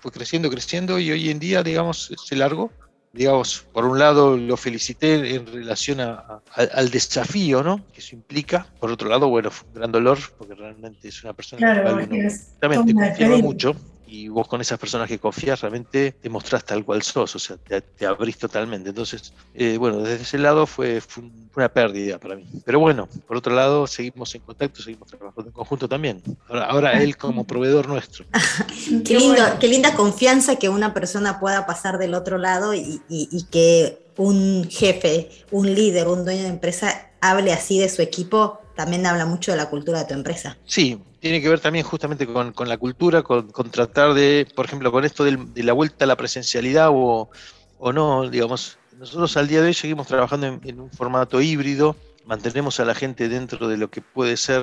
fue 0.00 0.12
creciendo, 0.12 0.50
creciendo 0.50 0.98
y 0.98 1.10
hoy 1.10 1.30
en 1.30 1.38
día, 1.38 1.62
digamos, 1.62 2.12
se 2.22 2.36
largó. 2.36 2.70
Digamos, 3.14 3.66
por 3.72 3.86
un 3.86 3.98
lado 3.98 4.36
lo 4.36 4.56
felicité 4.58 5.34
en 5.34 5.46
relación 5.46 6.00
al 6.00 6.90
desafío 6.90 7.62
¿no? 7.62 7.84
que 7.92 8.00
eso 8.00 8.14
implica. 8.14 8.66
Por 8.78 8.90
otro 8.90 9.08
lado, 9.08 9.28
bueno, 9.28 9.50
fue 9.50 9.66
un 9.68 9.74
gran 9.74 9.90
dolor 9.90 10.18
porque 10.36 10.54
realmente 10.54 11.08
es 11.08 11.24
una 11.24 11.32
persona 11.32 11.60
que 11.60 11.80
realmente 11.80 12.94
confiaba 12.94 13.38
mucho 13.38 13.74
y 14.10 14.28
vos 14.28 14.48
con 14.48 14.60
esas 14.60 14.78
personas 14.78 15.08
que 15.08 15.20
confías 15.20 15.60
realmente 15.60 16.12
te 16.12 16.28
mostrás 16.28 16.64
tal 16.64 16.84
cual 16.84 17.00
sos, 17.02 17.36
o 17.36 17.38
sea, 17.38 17.56
te, 17.56 18.04
abrís 18.04 18.36
totalmente. 18.38 18.88
Entonces, 18.88 19.32
eh, 19.54 19.76
bueno, 19.78 19.98
desde 19.98 20.24
ese 20.24 20.38
lado 20.38 20.66
fue, 20.66 21.00
una 21.54 21.68
pérdida 21.68 22.18
para 22.18 22.34
mí. 22.34 22.44
Pero 22.64 22.80
bueno, 22.80 23.08
por 23.28 23.36
otro 23.36 23.54
lado, 23.54 23.86
seguimos 23.86 24.34
en 24.34 24.40
contacto, 24.40 24.82
seguimos 24.82 25.08
trabajando 25.08 25.48
en 25.50 25.52
conjunto 25.52 25.88
también. 25.88 26.22
Ahora, 26.48 27.00
él 27.00 27.16
como 27.16 27.44
proveedor 27.44 27.88
nuestro. 27.88 28.24
qué, 29.04 29.16
lindo, 29.16 29.42
qué 29.60 29.68
linda 29.68 29.94
confianza 29.94 30.56
que 30.56 30.68
una 30.68 30.92
persona 30.92 31.38
pueda 31.38 31.64
pasar 31.64 31.98
del 31.98 32.14
otro 32.14 32.36
lado 32.36 32.74
y, 32.74 33.00
y 33.08 33.44
que 33.44 34.10
un 34.16 34.68
jefe, 34.68 35.30
un 35.52 35.72
líder, 35.72 36.08
un 36.08 36.24
dueño 36.24 36.42
de 36.42 36.48
empresa 36.48 37.09
hable 37.20 37.52
así 37.52 37.78
de 37.78 37.88
su 37.88 38.02
equipo 38.02 38.60
también 38.74 39.04
habla 39.04 39.26
mucho 39.26 39.50
de 39.50 39.58
la 39.58 39.68
cultura 39.68 39.98
de 40.00 40.04
tu 40.06 40.14
empresa. 40.14 40.56
Sí, 40.64 40.98
tiene 41.20 41.42
que 41.42 41.50
ver 41.50 41.60
también 41.60 41.84
justamente 41.84 42.26
con, 42.26 42.54
la 42.66 42.78
cultura, 42.78 43.22
con, 43.22 43.52
tratar 43.70 44.14
de, 44.14 44.46
por 44.54 44.64
ejemplo, 44.64 44.90
con 44.90 45.04
esto 45.04 45.24
de 45.24 45.62
la 45.62 45.74
vuelta 45.74 46.06
a 46.06 46.08
la 46.08 46.16
presencialidad 46.16 46.88
o, 46.90 47.28
no, 47.92 48.28
digamos, 48.30 48.78
nosotros 48.98 49.36
al 49.36 49.48
día 49.48 49.60
de 49.60 49.68
hoy 49.68 49.74
seguimos 49.74 50.06
trabajando 50.06 50.46
en, 50.46 50.80
un 50.80 50.90
formato 50.90 51.42
híbrido, 51.42 51.94
mantenemos 52.24 52.80
a 52.80 52.86
la 52.86 52.94
gente 52.94 53.28
dentro 53.28 53.68
de 53.68 53.76
lo 53.76 53.90
que 53.90 54.00
puede 54.00 54.38
ser 54.38 54.62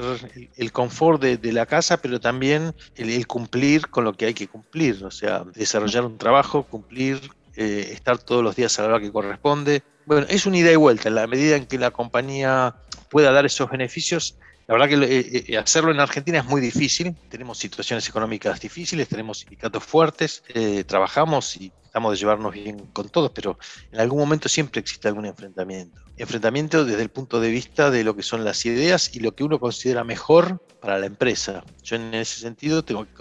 el, 0.55 0.71
confort 0.71 1.21
de, 1.21 1.53
la 1.53 1.67
casa, 1.67 1.97
pero 1.97 2.19
también 2.19 2.73
el, 2.95 3.27
cumplir 3.27 3.87
con 3.87 4.03
lo 4.03 4.13
que 4.13 4.25
hay 4.25 4.33
que 4.33 4.47
cumplir, 4.47 5.03
o 5.05 5.11
sea, 5.11 5.43
desarrollar 5.53 6.05
un 6.05 6.17
trabajo, 6.17 6.63
cumplir, 6.63 7.21
eh, 7.57 7.89
estar 7.91 8.19
todos 8.19 8.43
los 8.43 8.55
días 8.55 8.77
a 8.77 8.83
la 8.83 8.89
hora 8.89 8.99
que 8.99 9.11
corresponde. 9.11 9.81
Bueno, 10.05 10.27
es 10.29 10.45
una 10.45 10.57
ida 10.57 10.71
y 10.71 10.75
vuelta, 10.75 11.09
en 11.09 11.15
la 11.15 11.25
medida 11.25 11.55
en 11.55 11.65
que 11.65 11.79
la 11.79 11.89
compañía 11.89 12.75
pueda 13.09 13.31
dar 13.31 13.47
esos 13.47 13.67
beneficios. 13.69 14.37
La 14.67 14.75
verdad 14.75 14.89
que 14.89 14.95
eh, 15.05 15.45
eh, 15.47 15.57
hacerlo 15.57 15.89
en 15.89 15.99
Argentina 15.99 16.37
es 16.37 16.45
muy 16.45 16.61
difícil. 16.61 17.15
Tenemos 17.29 17.57
situaciones 17.57 18.07
económicas 18.07 18.59
difíciles, 18.59 19.07
tenemos 19.07 19.39
sindicatos 19.39 19.83
fuertes, 19.83 20.43
trabajamos 20.85 21.57
y 21.57 21.71
tratamos 21.81 22.11
de 22.11 22.17
llevarnos 22.17 22.53
bien 22.53 22.77
con 22.93 23.09
todos, 23.09 23.31
pero 23.31 23.57
en 23.91 23.99
algún 23.99 24.19
momento 24.19 24.49
siempre 24.49 24.79
existe 24.79 25.07
algún 25.07 25.25
enfrentamiento. 25.25 25.99
Enfrentamiento 26.15 26.85
desde 26.85 27.01
el 27.01 27.09
punto 27.09 27.39
de 27.39 27.49
vista 27.49 27.89
de 27.89 28.03
lo 28.03 28.15
que 28.15 28.21
son 28.21 28.45
las 28.45 28.65
ideas 28.67 29.15
y 29.15 29.19
lo 29.19 29.33
que 29.33 29.43
uno 29.43 29.59
considera 29.59 30.03
mejor 30.03 30.61
para 30.79 30.99
la 30.99 31.07
empresa. 31.07 31.63
Yo 31.81 31.95
en 31.95 32.13
ese 32.13 32.39
sentido 32.39 32.83
tengo 32.83 33.05
que 33.05 33.13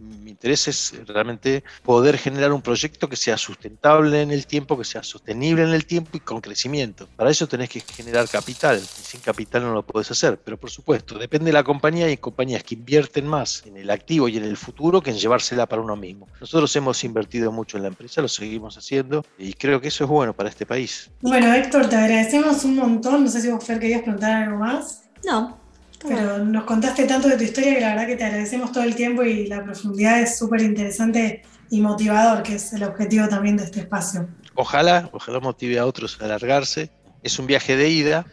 mi 0.00 0.30
interés 0.30 0.68
es 0.68 0.94
realmente 1.06 1.62
poder 1.82 2.16
generar 2.18 2.52
un 2.52 2.62
proyecto 2.62 3.08
que 3.08 3.16
sea 3.16 3.36
sustentable 3.36 4.22
en 4.22 4.30
el 4.30 4.46
tiempo, 4.46 4.78
que 4.78 4.84
sea 4.84 5.02
sostenible 5.02 5.62
en 5.62 5.70
el 5.70 5.84
tiempo 5.86 6.10
y 6.14 6.20
con 6.20 6.40
crecimiento. 6.40 7.08
Para 7.16 7.30
eso 7.30 7.46
tenés 7.46 7.68
que 7.68 7.80
generar 7.80 8.28
capital. 8.28 8.78
Y 8.78 9.02
sin 9.02 9.20
capital 9.20 9.62
no 9.62 9.74
lo 9.74 9.82
puedes 9.82 10.10
hacer. 10.10 10.38
Pero 10.42 10.56
por 10.56 10.70
supuesto, 10.70 11.18
depende 11.18 11.46
de 11.46 11.52
la 11.52 11.64
compañía 11.64 12.06
y 12.06 12.10
hay 12.10 12.16
compañías 12.16 12.64
que 12.64 12.74
invierten 12.74 13.26
más 13.26 13.64
en 13.66 13.76
el 13.76 13.90
activo 13.90 14.28
y 14.28 14.36
en 14.36 14.44
el 14.44 14.56
futuro 14.56 15.02
que 15.02 15.10
en 15.10 15.18
llevársela 15.18 15.66
para 15.66 15.82
uno 15.82 15.96
mismo. 15.96 16.26
Nosotros 16.40 16.74
hemos 16.76 17.02
invertido 17.04 17.52
mucho 17.52 17.76
en 17.76 17.82
la 17.82 17.88
empresa, 17.88 18.22
lo 18.22 18.28
seguimos 18.28 18.76
haciendo 18.76 19.24
y 19.38 19.52
creo 19.52 19.80
que 19.80 19.88
eso 19.88 20.04
es 20.04 20.10
bueno 20.10 20.32
para 20.32 20.48
este 20.48 20.66
país. 20.66 21.10
Bueno, 21.20 21.52
Héctor, 21.52 21.88
te 21.88 21.96
agradecemos 21.96 22.64
un 22.64 22.76
montón. 22.76 23.24
No 23.24 23.30
sé 23.30 23.40
si 23.42 23.50
vos, 23.50 23.62
Fer, 23.62 23.78
querías 23.78 24.02
preguntar 24.02 24.44
algo 24.44 24.58
más. 24.58 25.04
No, 25.24 25.59
pero 26.06 26.38
nos 26.38 26.64
contaste 26.64 27.04
tanto 27.04 27.28
de 27.28 27.36
tu 27.36 27.44
historia 27.44 27.74
que 27.74 27.80
la 27.80 27.90
verdad 27.90 28.06
que 28.06 28.16
te 28.16 28.24
agradecemos 28.24 28.72
todo 28.72 28.84
el 28.84 28.94
tiempo 28.94 29.22
y 29.22 29.46
la 29.46 29.62
profundidad 29.62 30.20
es 30.20 30.38
súper 30.38 30.62
interesante 30.62 31.42
y 31.70 31.80
motivador, 31.80 32.42
que 32.42 32.54
es 32.56 32.72
el 32.72 32.82
objetivo 32.82 33.28
también 33.28 33.56
de 33.56 33.64
este 33.64 33.80
espacio. 33.80 34.28
Ojalá, 34.54 35.08
ojalá 35.12 35.40
motive 35.40 35.78
a 35.78 35.86
otros 35.86 36.18
a 36.20 36.24
alargarse. 36.24 36.90
Es 37.22 37.38
un 37.38 37.46
viaje 37.46 37.76
de 37.76 37.88
ida. 37.88 38.26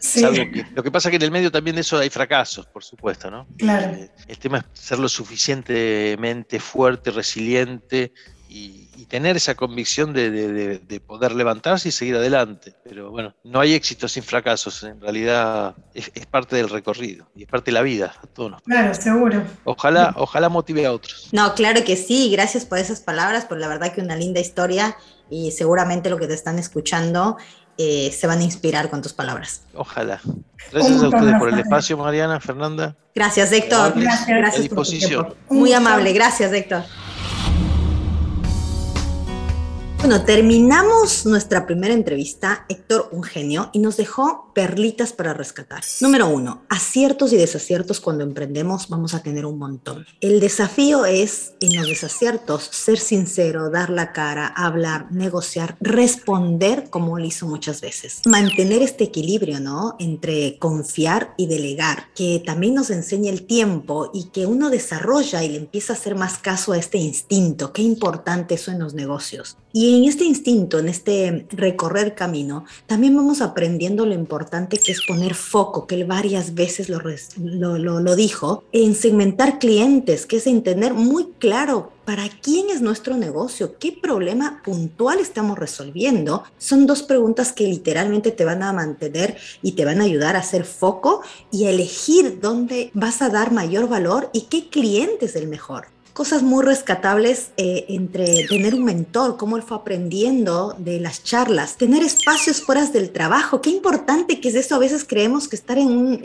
lo 0.73 0.81
que 0.81 0.91
pasa 0.91 1.09
es 1.09 1.11
que 1.11 1.17
en 1.17 1.23
el 1.23 1.31
medio 1.31 1.51
también 1.51 1.75
de 1.75 1.81
eso 1.81 1.97
hay 1.97 2.09
fracasos, 2.09 2.65
por 2.67 2.85
supuesto, 2.85 3.29
¿no? 3.29 3.45
Claro. 3.57 3.93
Eh, 3.93 4.09
el 4.29 4.37
tema 4.37 4.59
es 4.59 4.79
ser 4.79 4.99
lo 4.99 5.09
suficientemente 5.09 6.59
fuerte, 6.59 7.11
resiliente 7.11 8.13
y, 8.57 9.05
tener 9.05 9.37
esa 9.37 9.55
convicción 9.55 10.11
de, 10.11 11.01
poder 11.05 11.33
levantarse 11.33 11.89
y 11.89 11.91
seguir 11.91 12.15
adelante. 12.15 12.73
Pero 12.83 13.09
bueno, 13.09 13.33
no 13.43 13.59
hay 13.59 13.73
éxito 13.73 14.07
sin 14.07 14.23
fracasos, 14.23 14.83
en 14.83 14.99
realidad 14.99 15.75
es, 15.93 16.09
parte 16.25 16.57
del 16.57 16.69
recorrido 16.69 17.29
y 17.35 17.43
es 17.43 17.47
parte 17.47 17.71
de 17.71 17.73
la 17.73 17.83
vida 17.83 18.13
a 18.21 18.27
todos. 18.27 18.61
Claro, 18.63 18.93
seguro. 18.93 19.43
Ojalá, 19.63 20.13
ojalá 20.17 20.49
motive 20.49 20.85
a 20.85 20.91
otros. 20.91 21.29
No, 21.31 21.53
claro 21.55 21.83
que 21.85 21.95
sí, 21.95 22.29
gracias 22.31 22.65
por 22.65 22.79
esas 22.79 22.99
palabras, 22.99 23.45
por 23.45 23.59
la 23.59 23.67
verdad 23.67 23.93
que 23.93 24.01
una 24.01 24.15
linda 24.15 24.41
historia 24.41 24.97
y 25.29 25.51
seguramente 25.51 26.09
lo 26.09 26.17
que 26.17 26.27
te 26.27 26.33
están 26.33 26.59
escuchando 26.59 27.37
eh, 27.77 28.11
se 28.11 28.25
van 28.25 28.39
a 28.39 28.43
inspirar 28.43 28.89
con 28.89 29.01
tus 29.01 29.13
palabras. 29.13 29.61
Ojalá. 29.75 30.19
Gracias 30.71 31.01
a 31.01 31.07
ustedes 31.07 31.35
por 31.37 31.49
el 31.49 31.59
espacio, 31.59 31.97
Mariana, 31.97 32.39
Fernanda. 32.39 32.95
Gracias, 33.13 33.51
Héctor. 33.51 33.93
Gracias, 33.95 34.27
gracias 34.27 34.67
por 34.67 34.85
tu 34.85 34.91
tiempo. 34.91 35.35
Muy 35.49 35.71
amable, 35.73 36.11
gracias, 36.11 36.51
Héctor. 36.51 36.83
Bueno, 40.07 40.23
terminamos 40.23 41.25
nuestra 41.25 41.65
primera 41.65 41.93
entrevista, 41.93 42.65
Héctor, 42.69 43.09
un 43.11 43.23
genio, 43.23 43.69
y 43.73 43.79
nos 43.79 43.97
dejó 43.97 44.53
perlitas 44.55 45.11
para 45.11 45.33
rescatar. 45.33 45.83
Número 45.99 46.29
uno, 46.29 46.61
aciertos 46.69 47.33
y 47.33 47.35
desaciertos 47.35 47.99
cuando 47.99 48.23
emprendemos 48.23 48.87
vamos 48.87 49.13
a 49.13 49.21
tener 49.21 49.45
un 49.45 49.59
montón. 49.59 50.05
El 50.21 50.39
desafío 50.39 51.03
es, 51.03 51.55
en 51.59 51.75
los 51.75 51.87
desaciertos, 51.87 52.63
ser 52.71 52.99
sincero, 52.99 53.69
dar 53.69 53.89
la 53.89 54.13
cara, 54.13 54.47
hablar, 54.47 55.11
negociar, 55.11 55.75
responder 55.81 56.89
como 56.89 57.19
lo 57.19 57.25
hizo 57.25 57.45
muchas 57.45 57.81
veces. 57.81 58.21
Mantener 58.25 58.83
este 58.83 59.03
equilibrio, 59.03 59.59
¿no? 59.59 59.97
Entre 59.99 60.57
confiar 60.57 61.33
y 61.35 61.47
delegar, 61.47 62.13
que 62.15 62.41
también 62.45 62.75
nos 62.75 62.91
enseña 62.91 63.29
el 63.29 63.45
tiempo 63.45 64.09
y 64.13 64.29
que 64.29 64.45
uno 64.45 64.69
desarrolla 64.69 65.43
y 65.43 65.49
le 65.49 65.57
empieza 65.57 65.91
a 65.91 65.97
hacer 65.97 66.15
más 66.15 66.37
caso 66.37 66.71
a 66.71 66.77
este 66.77 66.97
instinto. 66.97 67.73
Qué 67.73 67.81
importante 67.81 68.55
eso 68.55 68.71
en 68.71 68.79
los 68.79 68.93
negocios. 68.93 69.57
Y 69.73 69.96
en 69.97 70.05
este 70.05 70.23
instinto, 70.23 70.79
en 70.79 70.89
este 70.89 71.47
recorrer 71.49 72.13
camino, 72.13 72.65
también 72.85 73.15
vamos 73.15 73.41
aprendiendo 73.41 74.05
lo 74.05 74.13
importante 74.13 74.77
que 74.77 74.91
es 74.91 75.01
poner 75.07 75.33
foco, 75.33 75.87
que 75.87 75.95
él 75.95 76.05
varias 76.05 76.53
veces 76.53 76.89
lo, 76.89 77.01
lo, 77.37 77.99
lo, 77.99 78.15
dijo, 78.15 78.63
en 78.71 78.93
segmentar 78.93 79.59
clientes, 79.59 80.25
que 80.25 80.37
es 80.37 80.47
en 80.47 80.61
tener 80.61 80.93
muy 80.93 81.29
claro 81.39 81.91
para 82.05 82.29
quién 82.29 82.69
es 82.69 82.81
nuestro 82.81 83.17
negocio, 83.17 83.77
qué 83.79 83.91
problema 83.91 84.61
puntual 84.63 85.19
estamos 85.19 85.57
resolviendo. 85.57 86.43
Son 86.57 86.85
dos 86.85 87.03
preguntas 87.03 87.51
que 87.51 87.67
literalmente 87.67 88.31
te 88.31 88.45
van 88.45 88.63
a 88.63 88.73
mantener 88.73 89.37
y 89.61 89.73
te 89.73 89.83
van 89.83 89.99
a 89.99 90.05
ayudar 90.05 90.35
a 90.35 90.39
hacer 90.39 90.63
foco 90.63 91.21
y 91.51 91.65
a 91.65 91.71
elegir 91.71 92.39
dónde 92.39 92.91
vas 92.93 93.21
a 93.21 93.29
dar 93.29 93.51
mayor 93.51 93.89
valor 93.89 94.29
y 94.31 94.41
qué 94.41 94.69
cliente 94.69 95.25
es 95.25 95.35
el 95.35 95.47
mejor 95.47 95.96
cosas 96.17 96.41
muy 96.41 96.65
rescatables 96.65 97.51
eh, 97.57 97.85
entre 97.89 98.47
tener 98.47 98.73
un 98.73 98.83
mentor, 98.83 99.37
cómo 99.37 99.55
él 99.55 99.61
fue 99.61 99.77
aprendiendo 99.77 100.75
de 100.79 100.99
las 100.99 101.23
charlas, 101.23 101.77
tener 101.77 102.01
espacios 102.01 102.59
fuera 102.59 102.87
del 102.87 103.11
trabajo. 103.11 103.61
Qué 103.61 103.69
importante 103.69 104.39
que 104.39 104.49
es 104.49 104.55
eso. 104.55 104.73
A 104.73 104.79
veces 104.79 105.05
creemos 105.07 105.47
que 105.47 105.55
estar 105.55 105.77
en, 105.77 106.19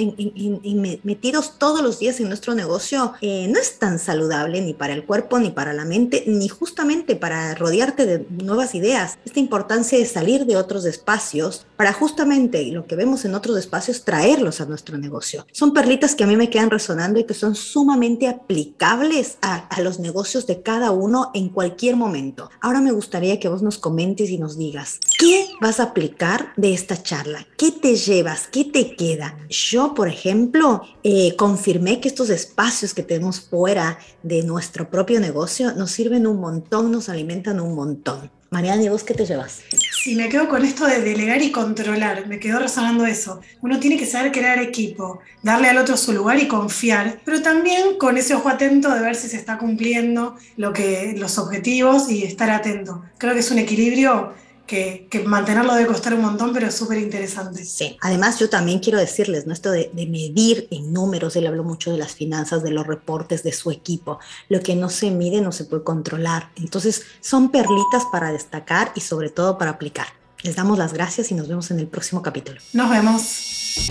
metidos 1.03 1.59
todos 1.59 1.83
los 1.83 1.99
días 1.99 2.19
en 2.21 2.29
nuestro 2.29 2.55
negocio 2.55 3.13
eh, 3.21 3.47
no 3.51 3.59
es 3.59 3.79
tan 3.79 3.99
saludable 3.99 4.63
ni 4.63 4.73
para 4.73 4.95
el 4.95 5.05
cuerpo, 5.05 5.39
ni 5.39 5.51
para 5.51 5.75
la 5.75 5.85
mente, 5.85 6.25
ni 6.27 6.49
justamente 6.49 7.15
para 7.15 7.55
rodearte 7.55 8.07
de 8.07 8.27
nuevas 8.31 8.75
ideas. 8.75 9.19
Esta 9.27 9.41
importancia 9.41 9.99
de 9.99 10.07
salir 10.07 10.47
de 10.47 10.57
otros 10.57 10.87
espacios 10.87 11.67
para 11.77 11.93
justamente 11.93 12.65
lo 12.69 12.87
que 12.87 12.97
vemos 12.97 13.27
en 13.27 13.35
otros 13.35 13.59
espacios 13.59 14.05
traerlos 14.05 14.63
a 14.63 14.65
nuestro 14.65 14.97
negocio. 14.97 15.47
Son 15.53 15.75
perlitas 15.75 16.15
que 16.15 16.25
a 16.25 16.27
mí 16.27 16.37
me 16.37 16.49
quedan 16.49 16.71
resonando 16.71 17.21
y 17.21 17.25
que 17.25 17.35
son 17.35 17.55
sumamente 17.55 18.27
aplicables 18.27 19.37
a, 19.43 19.67
a 19.69 19.82
los 19.83 19.99
negocios 19.99 20.47
de 20.47 20.63
cada 20.63 20.91
uno 20.91 21.31
en 21.35 21.49
cualquier 21.49 21.97
momento. 21.97 22.51
Ahora 22.61 22.81
me 22.81 22.93
gustaría 22.93 23.39
que 23.39 23.49
vos 23.49 23.63
nos 23.63 23.79
comentes 23.79 24.31
y 24.31 24.39
nos 24.39 24.57
digas, 24.57 25.01
¿qué 25.19 25.47
vas 25.61 25.81
a 25.81 25.85
aplicar 25.85 26.53
de 26.57 26.75
esta 26.75 27.03
charla? 27.03 27.47
¿Qué 27.57 27.71
te 27.71 27.97
llevas? 27.97 28.49
¿Qué 28.51 28.65
te 28.65 28.97
queda? 28.97 29.37
Yo, 29.49 29.95
por 29.95 30.09
ejemplo, 30.09 30.83
eh, 31.03 31.37
confirmé 31.37 32.01
que 32.01 32.09
estos 32.09 32.31
espacios 32.31 32.95
que 32.95 33.03
tenemos 33.03 33.41
fuera 33.41 33.99
de 34.23 34.43
nuestro 34.43 34.91
propio 34.91 35.21
negocio 35.21 35.73
nos 35.75 35.91
sirven 35.91 36.27
un 36.27 36.41
montón, 36.41 36.91
nos 36.91 37.09
alimentan 37.09 37.61
un 37.61 37.75
montón. 37.75 38.31
Mariana, 38.51 38.83
¿y 38.83 38.89
vos 38.89 39.03
qué 39.03 39.15
te 39.15 39.25
llevas? 39.25 39.61
Sí, 40.03 40.17
me 40.17 40.29
quedo 40.29 40.49
con 40.49 40.65
esto 40.65 40.85
de 40.85 41.01
delegar 41.01 41.41
y 41.43 41.53
controlar, 41.53 42.27
me 42.27 42.41
quedó 42.41 42.59
resonando 42.59 43.07
eso. 43.07 43.41
Uno 43.61 43.79
tiene 43.79 43.97
que 43.97 44.05
saber 44.05 44.33
crear 44.33 44.59
equipo, 44.59 45.21
darle 45.45 45.69
al 45.69 45.79
otro 45.79 45.97
su 45.97 46.13
lugar 46.13 46.41
y 46.41 46.49
confiar, 46.49 47.21
pero 47.25 47.41
también 47.41 47.99
con 47.99 48.17
ese 48.17 48.35
ojo 48.35 48.49
atento 48.49 48.93
de 48.93 48.99
ver 48.99 49.15
si 49.15 49.29
se 49.29 49.37
está 49.37 49.59
cumpliendo 49.59 50.35
lo 50.57 50.73
que, 50.73 51.15
los 51.17 51.39
objetivos 51.39 52.11
y 52.11 52.25
estar 52.25 52.51
atento. 52.51 53.05
Creo 53.17 53.33
que 53.33 53.39
es 53.39 53.51
un 53.53 53.61
equilibrio 53.61 54.35
que, 54.67 55.09
mantenerlo 55.27 55.75
debe 55.75 55.89
costar 55.89 56.15
un 56.15 56.23
montón, 56.23 56.53
pero 56.53 56.67
es 56.67 56.75
súper 56.75 56.99
interesante. 56.99 57.65
Sí, 57.65 57.97
además 58.01 58.39
yo 58.39 58.49
también 58.49 58.79
quiero 58.79 58.99
decirles, 58.99 59.47
¿no? 59.47 59.53
Esto 59.53 59.71
de, 59.71 59.91
de, 59.93 60.07
medir 60.07 60.69
en 60.71 60.93
números, 60.93 61.37
él 61.37 61.47
habló 61.47 61.65
mucho 61.65 61.93
de 61.93 61.99
las 61.99 62.15
finanzas, 62.15 62.63
de 62.63 62.71
los 62.71 62.87
reportes 62.87 63.43
de 63.43 63.53
su 63.53 63.71
equipo, 63.71 64.19
lo 64.49 64.61
que 64.61 64.75
no 64.75 64.89
se 64.89 65.11
mide 65.11 65.41
no 65.41 65.53
se 65.53 65.65
puede 65.65 65.85
controlar. 65.85 66.51
Entonces 66.57 67.03
son 67.21 67.51
perlitas 67.51 68.05
para 68.11 68.33
destacar 68.33 68.93
y 68.95 69.01
sobre 69.01 69.31
todo 69.31 69.59
para 69.59 69.73
aplicar. 69.73 70.07
Les 70.43 70.57
damos 70.57 70.77
las 70.77 70.93
gracias 70.93 71.31
y 71.31 71.35
nos 71.35 71.49
vemos 71.49 71.71
en 71.71 71.79
el 71.79 71.87
próximo 71.87 72.21
capítulo. 72.21 72.61
Nos 72.73 72.91
vemos. 72.91 73.91